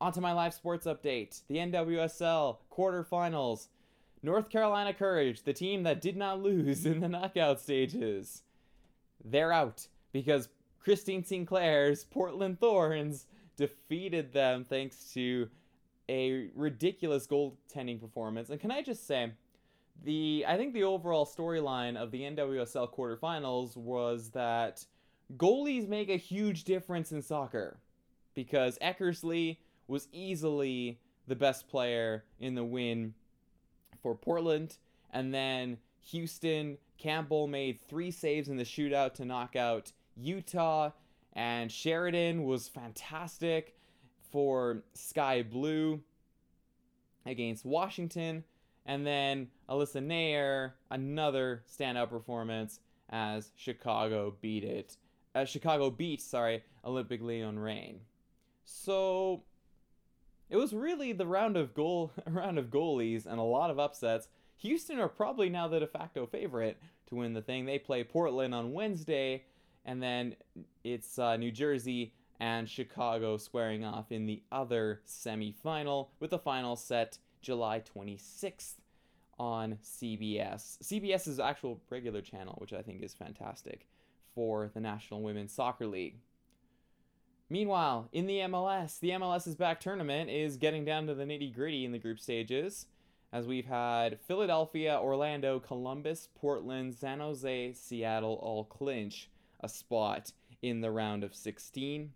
On 0.00 0.12
to 0.12 0.20
my 0.20 0.32
live 0.32 0.54
sports 0.54 0.86
update. 0.86 1.42
The 1.48 1.56
NWSL 1.56 2.56
quarterfinals. 2.72 3.68
North 4.22 4.48
Carolina 4.48 4.92
Courage, 4.92 5.42
the 5.42 5.52
team 5.52 5.82
that 5.84 6.00
did 6.00 6.16
not 6.16 6.42
lose 6.42 6.86
in 6.86 7.00
the 7.00 7.08
knockout 7.08 7.60
stages. 7.60 8.42
They're 9.24 9.52
out 9.52 9.86
because 10.12 10.48
Christine 10.80 11.24
Sinclair's 11.24 12.04
Portland 12.04 12.58
Thorns 12.58 13.26
defeated 13.56 14.32
them 14.32 14.64
thanks 14.64 15.12
to 15.14 15.48
a 16.08 16.48
ridiculous 16.54 17.26
goaltending 17.26 18.00
performance. 18.00 18.50
And 18.50 18.60
can 18.60 18.70
I 18.70 18.82
just 18.82 19.06
say, 19.06 19.32
the 20.04 20.44
I 20.46 20.56
think 20.56 20.74
the 20.74 20.84
overall 20.84 21.26
storyline 21.26 21.96
of 21.96 22.10
the 22.10 22.22
NWSL 22.22 22.94
quarterfinals 22.94 23.76
was 23.76 24.30
that 24.30 24.84
goalies 25.36 25.88
make 25.88 26.08
a 26.08 26.16
huge 26.16 26.64
difference 26.64 27.12
in 27.12 27.22
soccer 27.22 27.78
because 28.36 28.78
Eckerstrom 28.78 29.56
was 29.88 30.06
easily 30.12 31.00
the 31.26 31.34
best 31.34 31.66
player 31.66 32.22
in 32.38 32.54
the 32.54 32.64
win 32.64 33.14
for 34.00 34.14
Portland, 34.14 34.76
and 35.12 35.34
then 35.34 35.78
Houston 36.10 36.78
Campbell 36.98 37.48
made 37.48 37.80
three 37.80 38.12
saves 38.12 38.48
in 38.48 38.56
the 38.56 38.62
shootout 38.62 39.14
to 39.14 39.24
knock 39.24 39.56
out 39.56 39.90
Utah, 40.16 40.92
and 41.32 41.72
Sheridan 41.72 42.44
was 42.44 42.68
fantastic 42.68 43.74
for 44.30 44.84
Sky 44.94 45.42
Blue 45.42 46.00
against 47.24 47.64
Washington. 47.64 48.44
And 48.86 49.04
then 49.04 49.48
Alyssa 49.68 50.00
Naeher, 50.00 50.72
another 50.90 51.64
standout 51.68 52.08
performance 52.08 52.78
as 53.10 53.50
Chicago 53.56 54.34
beat 54.40 54.62
it. 54.62 54.96
As 55.34 55.48
Chicago 55.48 55.90
beat, 55.90 56.22
sorry, 56.22 56.62
Olympic 56.84 57.20
Lyon 57.20 57.58
Reign. 57.58 58.00
So 58.66 59.44
it 60.50 60.56
was 60.56 60.74
really 60.74 61.12
the 61.12 61.26
round 61.26 61.56
of 61.56 61.72
goal 61.72 62.12
round 62.26 62.58
of 62.58 62.66
goalies 62.66 63.24
and 63.24 63.38
a 63.38 63.44
lot 63.44 63.70
of 63.70 63.78
upsets. 63.78 64.28
Houston 64.58 64.98
are 64.98 65.08
probably 65.08 65.48
now 65.48 65.68
the 65.68 65.80
de 65.80 65.86
facto 65.86 66.26
favorite 66.26 66.78
to 67.06 67.14
win 67.14 67.32
the 67.32 67.42
thing. 67.42 67.64
They 67.64 67.78
play 67.78 68.02
Portland 68.04 68.54
on 68.54 68.72
Wednesday, 68.72 69.44
and 69.84 70.02
then 70.02 70.34
it's 70.82 71.18
uh, 71.18 71.36
New 71.36 71.52
Jersey 71.52 72.12
and 72.40 72.68
Chicago 72.68 73.36
squaring 73.36 73.84
off 73.84 74.10
in 74.10 74.26
the 74.26 74.42
other 74.50 75.00
semifinal, 75.06 76.08
with 76.20 76.30
the 76.30 76.38
final 76.38 76.74
set 76.74 77.18
July 77.42 77.80
26th 77.94 78.74
on 79.38 79.78
CBS. 79.84 80.78
CBS's 80.82 81.38
actual 81.38 81.80
regular 81.90 82.22
channel, 82.22 82.56
which 82.58 82.72
I 82.72 82.82
think 82.82 83.02
is 83.02 83.14
fantastic 83.14 83.86
for 84.34 84.70
the 84.74 84.80
National 84.80 85.22
Women's 85.22 85.52
Soccer 85.52 85.86
League. 85.86 86.16
Meanwhile, 87.48 88.08
in 88.12 88.26
the 88.26 88.38
MLS, 88.40 88.98
the 88.98 89.10
MLS's 89.10 89.54
back 89.54 89.78
tournament 89.78 90.30
is 90.30 90.56
getting 90.56 90.84
down 90.84 91.06
to 91.06 91.14
the 91.14 91.24
nitty 91.24 91.54
gritty 91.54 91.84
in 91.84 91.92
the 91.92 91.98
group 91.98 92.18
stages, 92.18 92.86
as 93.32 93.46
we've 93.46 93.66
had 93.66 94.18
Philadelphia, 94.26 94.98
Orlando, 95.00 95.60
Columbus, 95.60 96.28
Portland, 96.34 96.94
San 96.94 97.20
Jose, 97.20 97.72
Seattle 97.74 98.40
all 98.42 98.64
clinch 98.64 99.30
a 99.60 99.68
spot 99.68 100.32
in 100.60 100.80
the 100.80 100.90
round 100.90 101.22
of 101.22 101.34
16. 101.34 102.12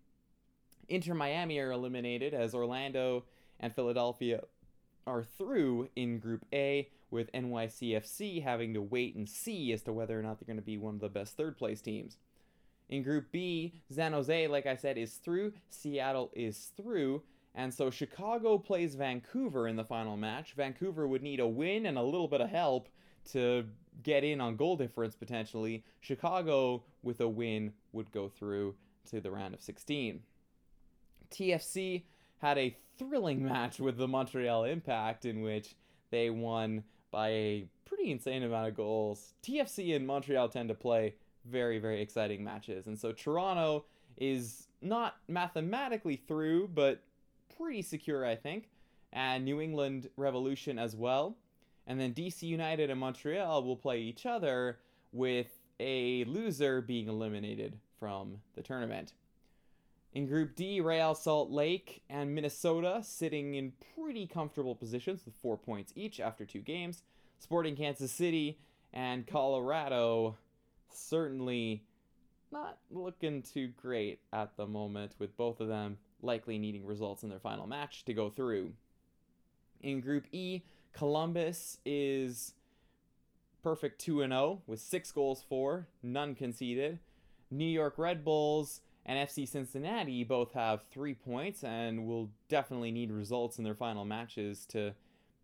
Inter 0.88 1.14
Miami 1.14 1.60
are 1.60 1.70
eliminated 1.70 2.34
as 2.34 2.52
Orlando 2.52 3.24
and 3.60 3.72
Philadelphia 3.72 4.40
are 5.06 5.22
through 5.22 5.88
in 5.94 6.18
Group 6.18 6.44
A, 6.52 6.88
with 7.10 7.32
NYCFC 7.32 8.42
having 8.42 8.74
to 8.74 8.82
wait 8.82 9.14
and 9.14 9.28
see 9.28 9.72
as 9.72 9.82
to 9.82 9.92
whether 9.92 10.18
or 10.18 10.22
not 10.22 10.38
they're 10.38 10.46
going 10.46 10.56
to 10.56 10.62
be 10.62 10.76
one 10.76 10.94
of 10.94 11.00
the 11.00 11.08
best 11.08 11.36
third 11.36 11.56
place 11.56 11.80
teams. 11.80 12.16
In 12.90 13.04
Group 13.04 13.30
B, 13.30 13.72
San 13.88 14.12
Jose, 14.12 14.48
like 14.48 14.66
I 14.66 14.74
said, 14.74 14.98
is 14.98 15.14
through, 15.14 15.52
Seattle 15.68 16.30
is 16.34 16.72
through, 16.76 17.22
and 17.54 17.72
so 17.72 17.88
Chicago 17.88 18.58
plays 18.58 18.96
Vancouver 18.96 19.68
in 19.68 19.76
the 19.76 19.84
final 19.84 20.16
match. 20.16 20.54
Vancouver 20.54 21.06
would 21.06 21.22
need 21.22 21.38
a 21.38 21.46
win 21.46 21.86
and 21.86 21.96
a 21.96 22.02
little 22.02 22.26
bit 22.26 22.40
of 22.40 22.50
help 22.50 22.88
to 23.30 23.64
get 24.02 24.24
in 24.24 24.40
on 24.40 24.56
goal 24.56 24.76
difference 24.76 25.14
potentially. 25.14 25.84
Chicago, 26.00 26.82
with 27.04 27.20
a 27.20 27.28
win, 27.28 27.72
would 27.92 28.10
go 28.10 28.28
through 28.28 28.74
to 29.08 29.20
the 29.20 29.30
round 29.30 29.54
of 29.54 29.62
16. 29.62 30.20
TFC 31.30 32.02
had 32.38 32.58
a 32.58 32.76
thrilling 32.98 33.44
match 33.44 33.78
with 33.78 33.98
the 33.98 34.08
Montreal 34.08 34.64
Impact 34.64 35.24
in 35.26 35.42
which 35.42 35.76
they 36.10 36.28
won 36.28 36.82
by 37.12 37.28
a 37.28 37.68
pretty 37.84 38.10
insane 38.10 38.42
amount 38.42 38.66
of 38.66 38.76
goals. 38.76 39.34
TFC 39.44 39.94
and 39.94 40.06
Montreal 40.06 40.48
tend 40.48 40.68
to 40.70 40.74
play 40.74 41.14
very, 41.44 41.78
very 41.78 42.00
exciting 42.00 42.44
matches. 42.44 42.86
And 42.86 42.98
so 42.98 43.12
Toronto 43.12 43.84
is 44.16 44.68
not 44.82 45.16
mathematically 45.28 46.16
through, 46.16 46.68
but 46.68 47.02
pretty 47.56 47.82
secure, 47.82 48.24
I 48.24 48.36
think. 48.36 48.68
And 49.12 49.44
New 49.44 49.60
England 49.60 50.08
Revolution 50.16 50.78
as 50.78 50.94
well. 50.94 51.36
And 51.86 52.00
then 52.00 52.14
DC 52.14 52.42
United 52.42 52.90
and 52.90 53.00
Montreal 53.00 53.64
will 53.64 53.76
play 53.76 54.00
each 54.00 54.26
other 54.26 54.78
with 55.12 55.48
a 55.80 56.24
loser 56.24 56.80
being 56.80 57.08
eliminated 57.08 57.78
from 57.98 58.38
the 58.54 58.62
tournament. 58.62 59.14
In 60.12 60.26
Group 60.26 60.56
D, 60.56 60.80
Real 60.80 61.14
Salt 61.14 61.50
Lake 61.50 62.02
and 62.10 62.34
Minnesota 62.34 63.00
sitting 63.02 63.54
in 63.54 63.72
pretty 63.94 64.26
comfortable 64.26 64.74
positions 64.74 65.24
with 65.24 65.34
four 65.36 65.56
points 65.56 65.92
each 65.94 66.18
after 66.20 66.44
two 66.44 66.60
games. 66.60 67.02
Sporting 67.38 67.76
Kansas 67.76 68.10
City 68.10 68.58
and 68.92 69.26
Colorado 69.26 70.36
certainly 70.92 71.84
not 72.52 72.78
looking 72.90 73.42
too 73.42 73.68
great 73.80 74.20
at 74.32 74.56
the 74.56 74.66
moment, 74.66 75.14
with 75.18 75.36
both 75.36 75.60
of 75.60 75.68
them 75.68 75.98
likely 76.22 76.58
needing 76.58 76.84
results 76.84 77.22
in 77.22 77.28
their 77.28 77.38
final 77.38 77.66
match 77.66 78.04
to 78.04 78.14
go 78.14 78.30
through. 78.30 78.72
In 79.80 80.00
Group 80.00 80.26
E, 80.32 80.62
Columbus 80.92 81.78
is 81.84 82.54
perfect 83.62 84.00
2 84.00 84.18
0 84.18 84.62
with 84.66 84.80
six 84.80 85.12
goals 85.12 85.44
for, 85.48 85.86
none 86.02 86.34
conceded. 86.34 86.98
New 87.50 87.64
York 87.64 87.94
Red 87.96 88.24
Bulls 88.24 88.80
and 89.06 89.28
FC 89.28 89.48
Cincinnati 89.48 90.24
both 90.24 90.52
have 90.52 90.84
three 90.90 91.14
points 91.14 91.64
and 91.64 92.06
will 92.06 92.30
definitely 92.48 92.90
need 92.90 93.10
results 93.10 93.58
in 93.58 93.64
their 93.64 93.74
final 93.74 94.04
matches 94.04 94.66
to 94.66 94.94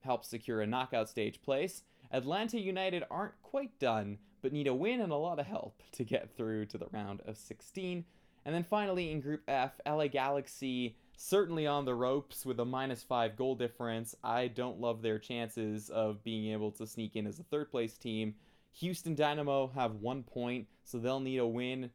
help 0.01 0.25
secure 0.25 0.61
a 0.61 0.67
knockout 0.67 1.09
stage 1.09 1.43
place. 1.43 1.83
Atlanta 2.13 2.61
United 2.61 3.05
aren't 3.11 3.41
quite 3.43 3.79
done, 3.79 4.19
but 4.43 4.53
need 4.53 4.67
a 4.67 4.75
win 4.75 5.01
and 5.01 5.13
a 5.13 5.17
lot 5.17 5.39
of 5.39 5.47
help 5.47 5.83
to 5.93 6.05
get 6.05 6.37
through 6.37 6.67
to 6.67 6.79
the 6.79 6.89
round 6.93 7.21
of 7.27 7.37
16. 7.37 8.05
And 8.45 8.55
then 8.55 8.65
finally 8.65 9.11
in 9.11 9.21
Group 9.21 9.43
F, 9.49 9.73
LA 9.87 10.07
Galaxy 10.07 10.97
certainly 11.17 11.67
on 11.67 11.85
the 11.85 11.95
ropes 11.95 12.45
with 12.45 12.61
a 12.61 12.65
minus 12.65 13.03
five 13.03 13.37
goal 13.37 13.55
difference. 13.55 14.15
I 14.23 14.49
don't 14.49 14.81
love 14.81 15.03
their 15.03 15.19
chances 15.19 15.91
of 15.91 16.23
being 16.23 16.53
able 16.53 16.71
to 16.73 16.87
sneak 16.87 17.17
in 17.17 17.27
as 17.27 17.39
a 17.39 17.45
third 17.45 17.71
place 17.71 17.97
team. 17.97 18.35
Houston 18.75 19.15
Dynamo 19.15 19.69
have 19.69 19.95
one 19.97 20.23
point, 20.23 20.67
so 20.85 20.99
they'll 20.99 21.21
need 21.21 21.39
a 21.39 21.47
win 21.47 21.91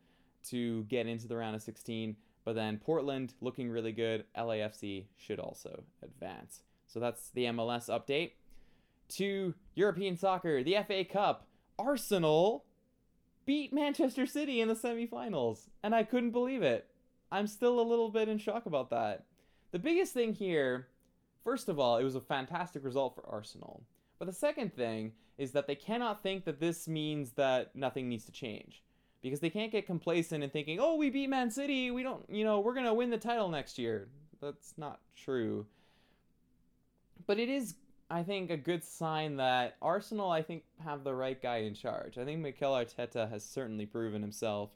to 0.50 0.84
get 0.86 1.06
into 1.06 1.28
the 1.28 1.38
round 1.38 1.56
of 1.56 1.62
16. 1.62 2.16
But 2.44 2.56
then 2.56 2.80
Portland 2.80 3.36
looking 3.40 3.70
really 3.70 3.92
good. 3.92 4.26
LAFC 4.36 5.06
should 5.16 5.40
also 5.40 5.84
advance. 6.02 6.64
So 6.88 7.00
that's 7.00 7.30
the 7.30 7.46
MLS 7.46 7.88
update. 7.88 8.32
To 9.12 9.54
European 9.76 10.18
soccer, 10.18 10.64
the 10.64 10.78
FA 10.88 11.04
Cup. 11.04 11.48
Arsenal 11.78 12.66
beat 13.46 13.74
Manchester 13.74 14.26
City 14.26 14.62
in 14.62 14.68
the 14.68 14.76
semifinals, 14.76 15.70
and 15.84 15.96
I 15.96 16.04
couldn't 16.04 16.32
believe 16.32 16.62
it. 16.62 16.88
I'm 17.32 17.48
still 17.48 17.80
a 17.80 17.82
little 17.82 18.10
bit 18.10 18.30
in 18.30 18.38
shock 18.38 18.66
about 18.66 18.90
that. 18.92 19.26
The 19.72 19.80
biggest 19.80 20.14
thing 20.14 20.34
here, 20.34 20.88
first 21.44 21.68
of 21.68 21.80
all, 21.80 21.98
it 21.98 22.04
was 22.04 22.16
a 22.16 22.22
fantastic 22.22 22.84
result 22.84 23.16
for 23.16 23.26
Arsenal. 23.28 23.84
But 24.20 24.26
the 24.26 24.34
second 24.34 24.74
thing 24.74 25.14
is 25.38 25.52
that 25.52 25.66
they 25.66 25.76
cannot 25.76 26.22
think 26.22 26.46
that 26.46 26.60
this 26.60 26.88
means 26.88 27.32
that 27.32 27.76
nothing 27.76 28.08
needs 28.08 28.26
to 28.26 28.32
change. 28.32 28.84
Because 29.22 29.40
they 29.40 29.50
can't 29.50 29.72
get 29.72 29.86
complacent 29.86 30.44
and 30.44 30.54
thinking, 30.54 30.80
oh, 30.80 30.96
we 30.96 31.10
beat 31.10 31.30
Man 31.30 31.52
City, 31.52 31.92
we 31.92 32.04
don't, 32.04 32.24
you 32.30 32.44
know, 32.44 32.60
we're 32.60 32.74
going 32.74 32.86
to 32.86 32.94
win 32.94 33.10
the 33.10 33.18
title 33.18 33.50
next 33.50 33.78
year. 33.78 34.08
That's 34.42 34.74
not 34.78 35.00
true. 35.16 35.66
But 37.28 37.40
it 37.40 37.50
is 37.50 37.76
I 38.12 38.24
think, 38.24 38.52
a 38.52 38.58
good 38.58 38.84
sign 38.84 39.38
that 39.38 39.78
Arsenal, 39.82 40.30
I 40.30 40.42
think, 40.42 40.64
have 40.84 41.06
the 41.06 41.16
right 41.16 41.42
guy 41.42 41.60
in 41.60 41.74
charge. 41.74 42.18
I 42.18 42.26
think 42.26 42.42
Mikel 42.42 42.74
Arteta 42.74 43.30
has 43.30 43.46
certainly 43.46 43.86
proven 43.86 44.22
himself 44.22 44.72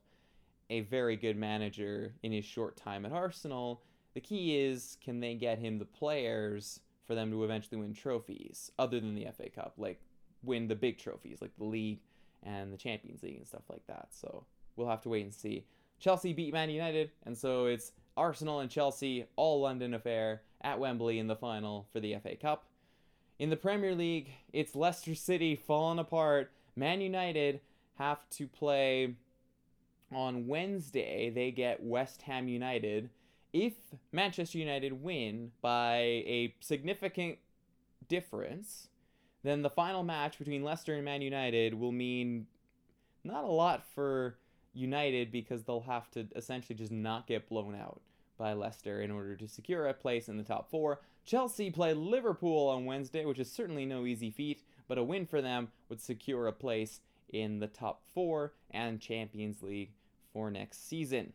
a 0.69 0.81
very 0.81 1.17
good 1.17 1.35
manager 1.35 2.13
in 2.23 2.31
his 2.31 2.45
short 2.45 2.77
time 2.77 3.05
at 3.05 3.11
Arsenal. 3.11 3.81
The 4.13 4.21
key 4.21 4.57
is, 4.57 4.97
can 5.03 5.19
they 5.19 5.35
get 5.35 5.59
him 5.59 5.79
the 5.79 5.85
players 5.85 6.79
for 7.05 7.13
them 7.13 7.29
to 7.31 7.43
eventually 7.43 7.77
win 7.77 7.93
trophies, 7.93 8.71
other 8.79 9.01
than 9.01 9.15
the 9.15 9.27
FA 9.35 9.49
Cup, 9.49 9.73
like 9.77 9.99
win 10.41 10.69
the 10.69 10.75
big 10.75 10.97
trophies, 10.97 11.39
like 11.41 11.55
the 11.57 11.65
league 11.65 11.99
and 12.41 12.71
the 12.71 12.77
Champions 12.77 13.21
League 13.21 13.35
and 13.35 13.45
stuff 13.45 13.69
like 13.69 13.85
that. 13.87 14.07
So 14.11 14.45
we'll 14.77 14.87
have 14.87 15.01
to 15.01 15.09
wait 15.09 15.25
and 15.25 15.33
see. 15.33 15.65
Chelsea 15.99 16.31
beat 16.31 16.53
Man 16.53 16.69
United, 16.69 17.11
and 17.25 17.37
so 17.37 17.65
it's 17.65 17.91
Arsenal 18.15 18.61
and 18.61 18.69
Chelsea, 18.69 19.25
all 19.35 19.59
London 19.59 19.93
affair, 19.93 20.43
at 20.61 20.79
Wembley 20.79 21.19
in 21.19 21.27
the 21.27 21.35
final 21.35 21.85
for 21.91 21.99
the 21.99 22.15
FA 22.23 22.37
Cup. 22.37 22.65
In 23.37 23.49
the 23.49 23.57
Premier 23.57 23.93
League, 23.93 24.31
it's 24.53 24.75
Leicester 24.75 25.13
City 25.13 25.55
falling 25.55 25.99
apart. 25.99 26.51
Man 26.75 27.01
United 27.01 27.59
have 27.95 28.29
to 28.31 28.47
play 28.47 29.15
on 30.13 30.47
Wednesday. 30.47 31.29
They 31.29 31.51
get 31.51 31.83
West 31.83 32.21
Ham 32.23 32.47
United. 32.47 33.09
If 33.51 33.73
Manchester 34.13 34.57
United 34.57 35.03
win 35.03 35.51
by 35.61 35.97
a 35.97 36.55
significant 36.61 37.39
difference, 38.07 38.87
then 39.43 39.63
the 39.63 39.69
final 39.69 40.03
match 40.03 40.37
between 40.37 40.63
Leicester 40.63 40.93
and 40.93 41.03
Man 41.03 41.21
United 41.21 41.73
will 41.73 41.91
mean 41.91 42.47
not 43.25 43.43
a 43.43 43.51
lot 43.51 43.83
for 43.93 44.37
United 44.73 45.31
because 45.31 45.63
they'll 45.63 45.81
have 45.81 46.09
to 46.11 46.25
essentially 46.37 46.75
just 46.77 46.91
not 46.91 47.27
get 47.27 47.49
blown 47.49 47.75
out 47.75 48.01
by 48.37 48.53
Leicester 48.53 49.01
in 49.01 49.11
order 49.11 49.35
to 49.35 49.47
secure 49.47 49.87
a 49.87 49.93
place 49.93 50.27
in 50.27 50.37
the 50.37 50.43
top 50.43 50.69
four. 50.69 51.01
Chelsea 51.25 51.71
play 51.71 51.93
Liverpool 51.93 52.69
on 52.69 52.85
Wednesday, 52.85 53.25
which 53.25 53.39
is 53.39 53.51
certainly 53.51 53.85
no 53.85 54.05
easy 54.05 54.29
feat, 54.29 54.61
but 54.87 54.97
a 54.97 55.03
win 55.03 55.25
for 55.25 55.41
them 55.41 55.69
would 55.89 56.01
secure 56.01 56.47
a 56.47 56.51
place 56.51 57.01
in 57.29 57.59
the 57.59 57.67
top 57.67 58.01
four 58.13 58.53
and 58.71 59.01
Champions 59.01 59.63
League 59.63 59.91
for 60.31 60.51
next 60.51 60.87
season. 60.87 61.33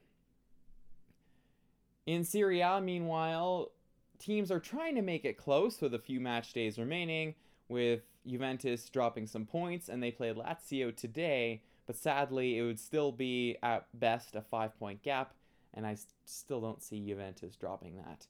In 2.06 2.24
Serie 2.24 2.60
A, 2.60 2.80
meanwhile, 2.80 3.72
teams 4.18 4.50
are 4.50 4.60
trying 4.60 4.94
to 4.94 5.02
make 5.02 5.24
it 5.24 5.36
close 5.36 5.80
with 5.80 5.94
a 5.94 5.98
few 5.98 6.20
match 6.20 6.52
days 6.52 6.78
remaining, 6.78 7.34
with 7.68 8.02
Juventus 8.26 8.88
dropping 8.88 9.26
some 9.26 9.46
points, 9.46 9.88
and 9.88 10.02
they 10.02 10.10
play 10.10 10.32
Lazio 10.32 10.94
today, 10.94 11.62
but 11.86 11.96
sadly, 11.96 12.58
it 12.58 12.62
would 12.62 12.78
still 12.78 13.12
be 13.12 13.56
at 13.62 13.86
best 13.98 14.34
a 14.34 14.42
five 14.42 14.78
point 14.78 15.02
gap, 15.02 15.34
and 15.74 15.86
I 15.86 15.96
still 16.24 16.60
don't 16.60 16.82
see 16.82 17.06
Juventus 17.06 17.56
dropping 17.56 17.96
that. 17.96 18.26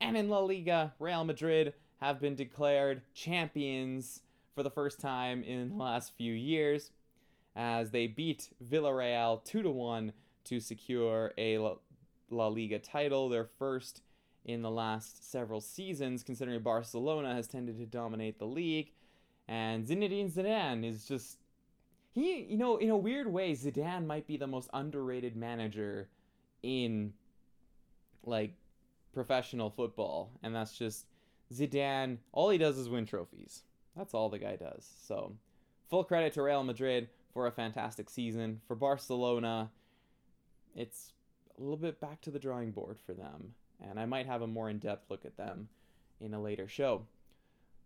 And 0.00 0.16
in 0.16 0.28
La 0.28 0.40
Liga, 0.40 0.94
Real 0.98 1.24
Madrid 1.24 1.74
have 2.00 2.20
been 2.20 2.34
declared 2.34 3.02
champions 3.14 4.22
for 4.54 4.62
the 4.62 4.70
first 4.70 5.00
time 5.00 5.42
in 5.42 5.68
the 5.68 5.76
last 5.76 6.16
few 6.16 6.32
years 6.32 6.90
as 7.54 7.90
they 7.90 8.06
beat 8.06 8.48
Villarreal 8.64 9.44
2 9.44 9.62
to 9.62 9.70
1 9.70 10.12
to 10.44 10.60
secure 10.60 11.32
a 11.36 11.58
La 12.30 12.46
Liga 12.46 12.78
title, 12.78 13.28
their 13.28 13.44
first 13.44 14.02
in 14.44 14.62
the 14.62 14.70
last 14.70 15.30
several 15.30 15.60
seasons, 15.60 16.22
considering 16.22 16.60
Barcelona 16.62 17.34
has 17.34 17.46
tended 17.46 17.78
to 17.78 17.86
dominate 17.86 18.38
the 18.38 18.46
league. 18.46 18.92
And 19.46 19.86
Zinedine 19.86 20.32
Zidane 20.32 20.84
is 20.84 21.04
just 21.04 21.38
he, 22.12 22.42
you 22.48 22.56
know, 22.56 22.76
in 22.76 22.90
a 22.90 22.96
weird 22.96 23.32
way, 23.32 23.52
Zidane 23.52 24.06
might 24.06 24.26
be 24.26 24.36
the 24.36 24.46
most 24.46 24.68
underrated 24.72 25.36
manager 25.36 26.08
in 26.62 27.12
like 28.24 28.54
professional 29.12 29.70
football, 29.70 30.30
and 30.42 30.54
that's 30.54 30.76
just 30.76 31.06
Zidane. 31.52 32.18
All 32.32 32.50
he 32.50 32.58
does 32.58 32.78
is 32.78 32.88
win 32.88 33.06
trophies. 33.06 33.62
That's 33.96 34.14
all 34.14 34.28
the 34.28 34.38
guy 34.38 34.56
does. 34.56 34.88
So, 35.06 35.34
full 35.88 36.04
credit 36.04 36.32
to 36.34 36.42
Real 36.42 36.62
Madrid 36.62 37.08
for 37.32 37.46
a 37.46 37.52
fantastic 37.52 38.08
season. 38.08 38.60
For 38.66 38.76
Barcelona, 38.76 39.70
it's 40.74 41.12
a 41.58 41.60
little 41.60 41.76
bit 41.76 42.00
back 42.00 42.20
to 42.22 42.30
the 42.30 42.38
drawing 42.38 42.70
board 42.70 42.98
for 43.04 43.14
them, 43.14 43.54
and 43.80 43.98
I 43.98 44.06
might 44.06 44.26
have 44.26 44.42
a 44.42 44.46
more 44.46 44.70
in 44.70 44.78
depth 44.78 45.10
look 45.10 45.24
at 45.24 45.36
them 45.36 45.68
in 46.20 46.34
a 46.34 46.40
later 46.40 46.68
show. 46.68 47.02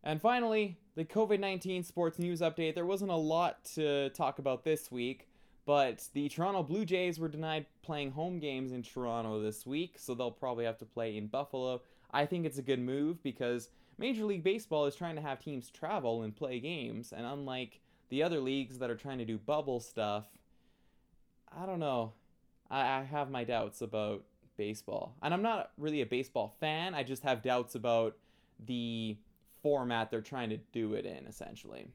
And 0.02 0.20
finally, 0.20 0.76
the 0.96 1.04
COVID 1.04 1.40
19 1.40 1.82
sports 1.82 2.18
news 2.18 2.40
update. 2.40 2.74
There 2.74 2.84
wasn't 2.84 3.10
a 3.10 3.16
lot 3.16 3.64
to 3.74 4.10
talk 4.10 4.38
about 4.38 4.64
this 4.64 4.92
week, 4.92 5.28
but 5.66 6.07
the 6.12 6.29
Toronto 6.29 6.62
Blue 6.62 6.85
Jays 6.85 7.18
were 7.18 7.29
denied 7.29 7.66
playing 7.83 8.12
home 8.12 8.38
games 8.38 8.72
in 8.72 8.83
Toronto 8.83 9.40
this 9.40 9.66
week, 9.66 9.96
so 9.98 10.14
they'll 10.14 10.31
probably 10.31 10.64
have 10.64 10.79
to 10.79 10.85
play 10.85 11.16
in 11.16 11.27
Buffalo. 11.27 11.83
I 12.12 12.27
think 12.27 12.46
it's 12.46 12.59
a 12.59 12.62
good 12.62 12.81
move 12.81 13.22
because 13.22 13.70
Major 13.98 14.24
League 14.24 14.44
Baseball 14.44 14.87
is 14.87 14.94
trying 14.94 15.16
to 15.16 15.22
have 15.22 15.40
teams 15.40 15.70
travel 15.70 16.22
and 16.22 16.35
play 16.35 16.61
games, 16.61 17.12
and 17.12 17.27
unlike 17.27 17.81
the 18.09 18.22
other 18.22 18.40
leagues 18.40 18.79
that 18.79 18.90
are 18.90 18.96
trying 18.96 19.18
to 19.18 19.24
do 19.24 19.38
bubble 19.38 19.81
stuff, 19.81 20.27
I 21.57 21.66
don't 21.66 21.81
know. 21.81 22.12
I, 22.70 22.98
I 22.98 23.03
have 23.03 23.31
my 23.31 23.44
doubts 23.44 23.81
about 23.81 24.24
baseball. 24.57 25.14
And 25.22 25.33
I'm 25.33 25.42
not 25.42 25.70
really 25.79 26.00
a 26.00 26.07
baseball 26.07 26.55
fan, 26.61 26.94
I 26.94 27.03
just 27.03 27.22
have 27.22 27.42
doubts 27.42 27.74
about 27.74 28.16
the 28.64 29.16
format 29.62 30.11
they're 30.11 30.20
trying 30.20 30.50
to 30.50 30.59
do 30.72 30.94
it 30.94 31.07
in, 31.07 31.27
essentially. 31.27 31.88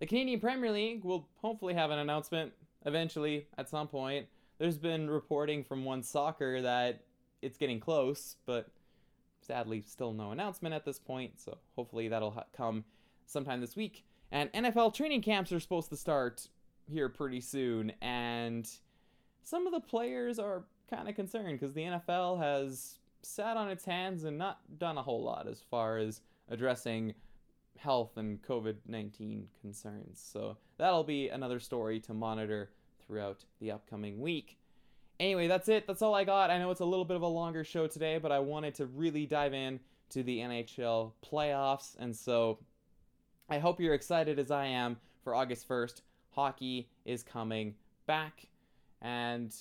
The 0.00 0.06
Canadian 0.06 0.40
Premier 0.40 0.72
League 0.72 1.04
will 1.04 1.28
hopefully 1.36 1.74
have 1.74 1.90
an 1.90 1.98
announcement 1.98 2.52
eventually 2.86 3.46
at 3.58 3.68
some 3.68 3.86
point. 3.86 4.26
There's 4.58 4.78
been 4.78 5.10
reporting 5.10 5.62
from 5.62 5.84
One 5.84 6.02
Soccer 6.02 6.62
that 6.62 7.04
it's 7.42 7.58
getting 7.58 7.80
close, 7.80 8.36
but 8.46 8.70
sadly, 9.42 9.82
still 9.82 10.14
no 10.14 10.30
announcement 10.30 10.74
at 10.74 10.86
this 10.86 10.98
point. 10.98 11.38
So 11.38 11.58
hopefully 11.76 12.08
that'll 12.08 12.30
ha- 12.30 12.44
come 12.56 12.84
sometime 13.26 13.60
this 13.60 13.76
week. 13.76 14.04
And 14.32 14.50
NFL 14.52 14.94
training 14.94 15.20
camps 15.20 15.52
are 15.52 15.60
supposed 15.60 15.90
to 15.90 15.96
start 15.96 16.48
here 16.86 17.10
pretty 17.10 17.40
soon, 17.42 17.92
and 18.00 18.68
some 19.44 19.66
of 19.66 19.72
the 19.72 19.80
players 19.80 20.38
are 20.38 20.64
kind 20.88 21.08
of 21.08 21.14
concerned 21.14 21.58
because 21.60 21.74
the 21.74 21.82
NFL 21.82 22.40
has 22.40 22.98
sat 23.22 23.56
on 23.56 23.68
its 23.68 23.84
hands 23.84 24.24
and 24.24 24.38
not 24.38 24.60
done 24.78 24.96
a 24.96 25.02
whole 25.02 25.22
lot 25.22 25.46
as 25.46 25.60
far 25.70 25.98
as 25.98 26.22
addressing 26.48 27.14
health 27.78 28.16
and 28.16 28.42
COVID 28.42 28.76
19 28.86 29.48
concerns. 29.60 30.22
So 30.32 30.56
that'll 30.78 31.04
be 31.04 31.28
another 31.28 31.60
story 31.60 32.00
to 32.00 32.14
monitor 32.14 32.70
throughout 33.06 33.44
the 33.60 33.72
upcoming 33.72 34.20
week. 34.20 34.56
Anyway, 35.18 35.48
that's 35.48 35.68
it. 35.68 35.86
That's 35.86 36.02
all 36.02 36.14
I 36.14 36.24
got. 36.24 36.50
I 36.50 36.58
know 36.58 36.70
it's 36.70 36.80
a 36.80 36.84
little 36.84 37.04
bit 37.04 37.16
of 37.16 37.22
a 37.22 37.26
longer 37.26 37.64
show 37.64 37.86
today, 37.86 38.18
but 38.18 38.32
I 38.32 38.38
wanted 38.38 38.74
to 38.76 38.86
really 38.86 39.26
dive 39.26 39.52
in 39.52 39.80
to 40.10 40.22
the 40.22 40.38
NHL 40.38 41.12
playoffs. 41.30 41.96
And 41.98 42.16
so 42.16 42.58
I 43.48 43.58
hope 43.58 43.80
you're 43.80 43.94
excited 43.94 44.38
as 44.38 44.50
I 44.50 44.66
am 44.66 44.96
for 45.22 45.34
August 45.34 45.68
1st. 45.68 46.00
Hockey 46.30 46.88
is 47.04 47.22
coming 47.22 47.74
back. 48.06 48.46
And 49.02 49.54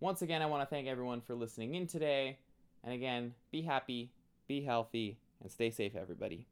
once 0.00 0.22
again, 0.22 0.42
I 0.42 0.46
want 0.46 0.62
to 0.62 0.66
thank 0.66 0.88
everyone 0.88 1.20
for 1.20 1.34
listening 1.34 1.74
in 1.74 1.86
today. 1.86 2.38
And 2.82 2.94
again, 2.94 3.34
be 3.52 3.62
happy, 3.62 4.10
be 4.48 4.62
healthy, 4.62 5.18
and 5.42 5.50
stay 5.50 5.70
safe, 5.70 5.94
everybody. 5.94 6.46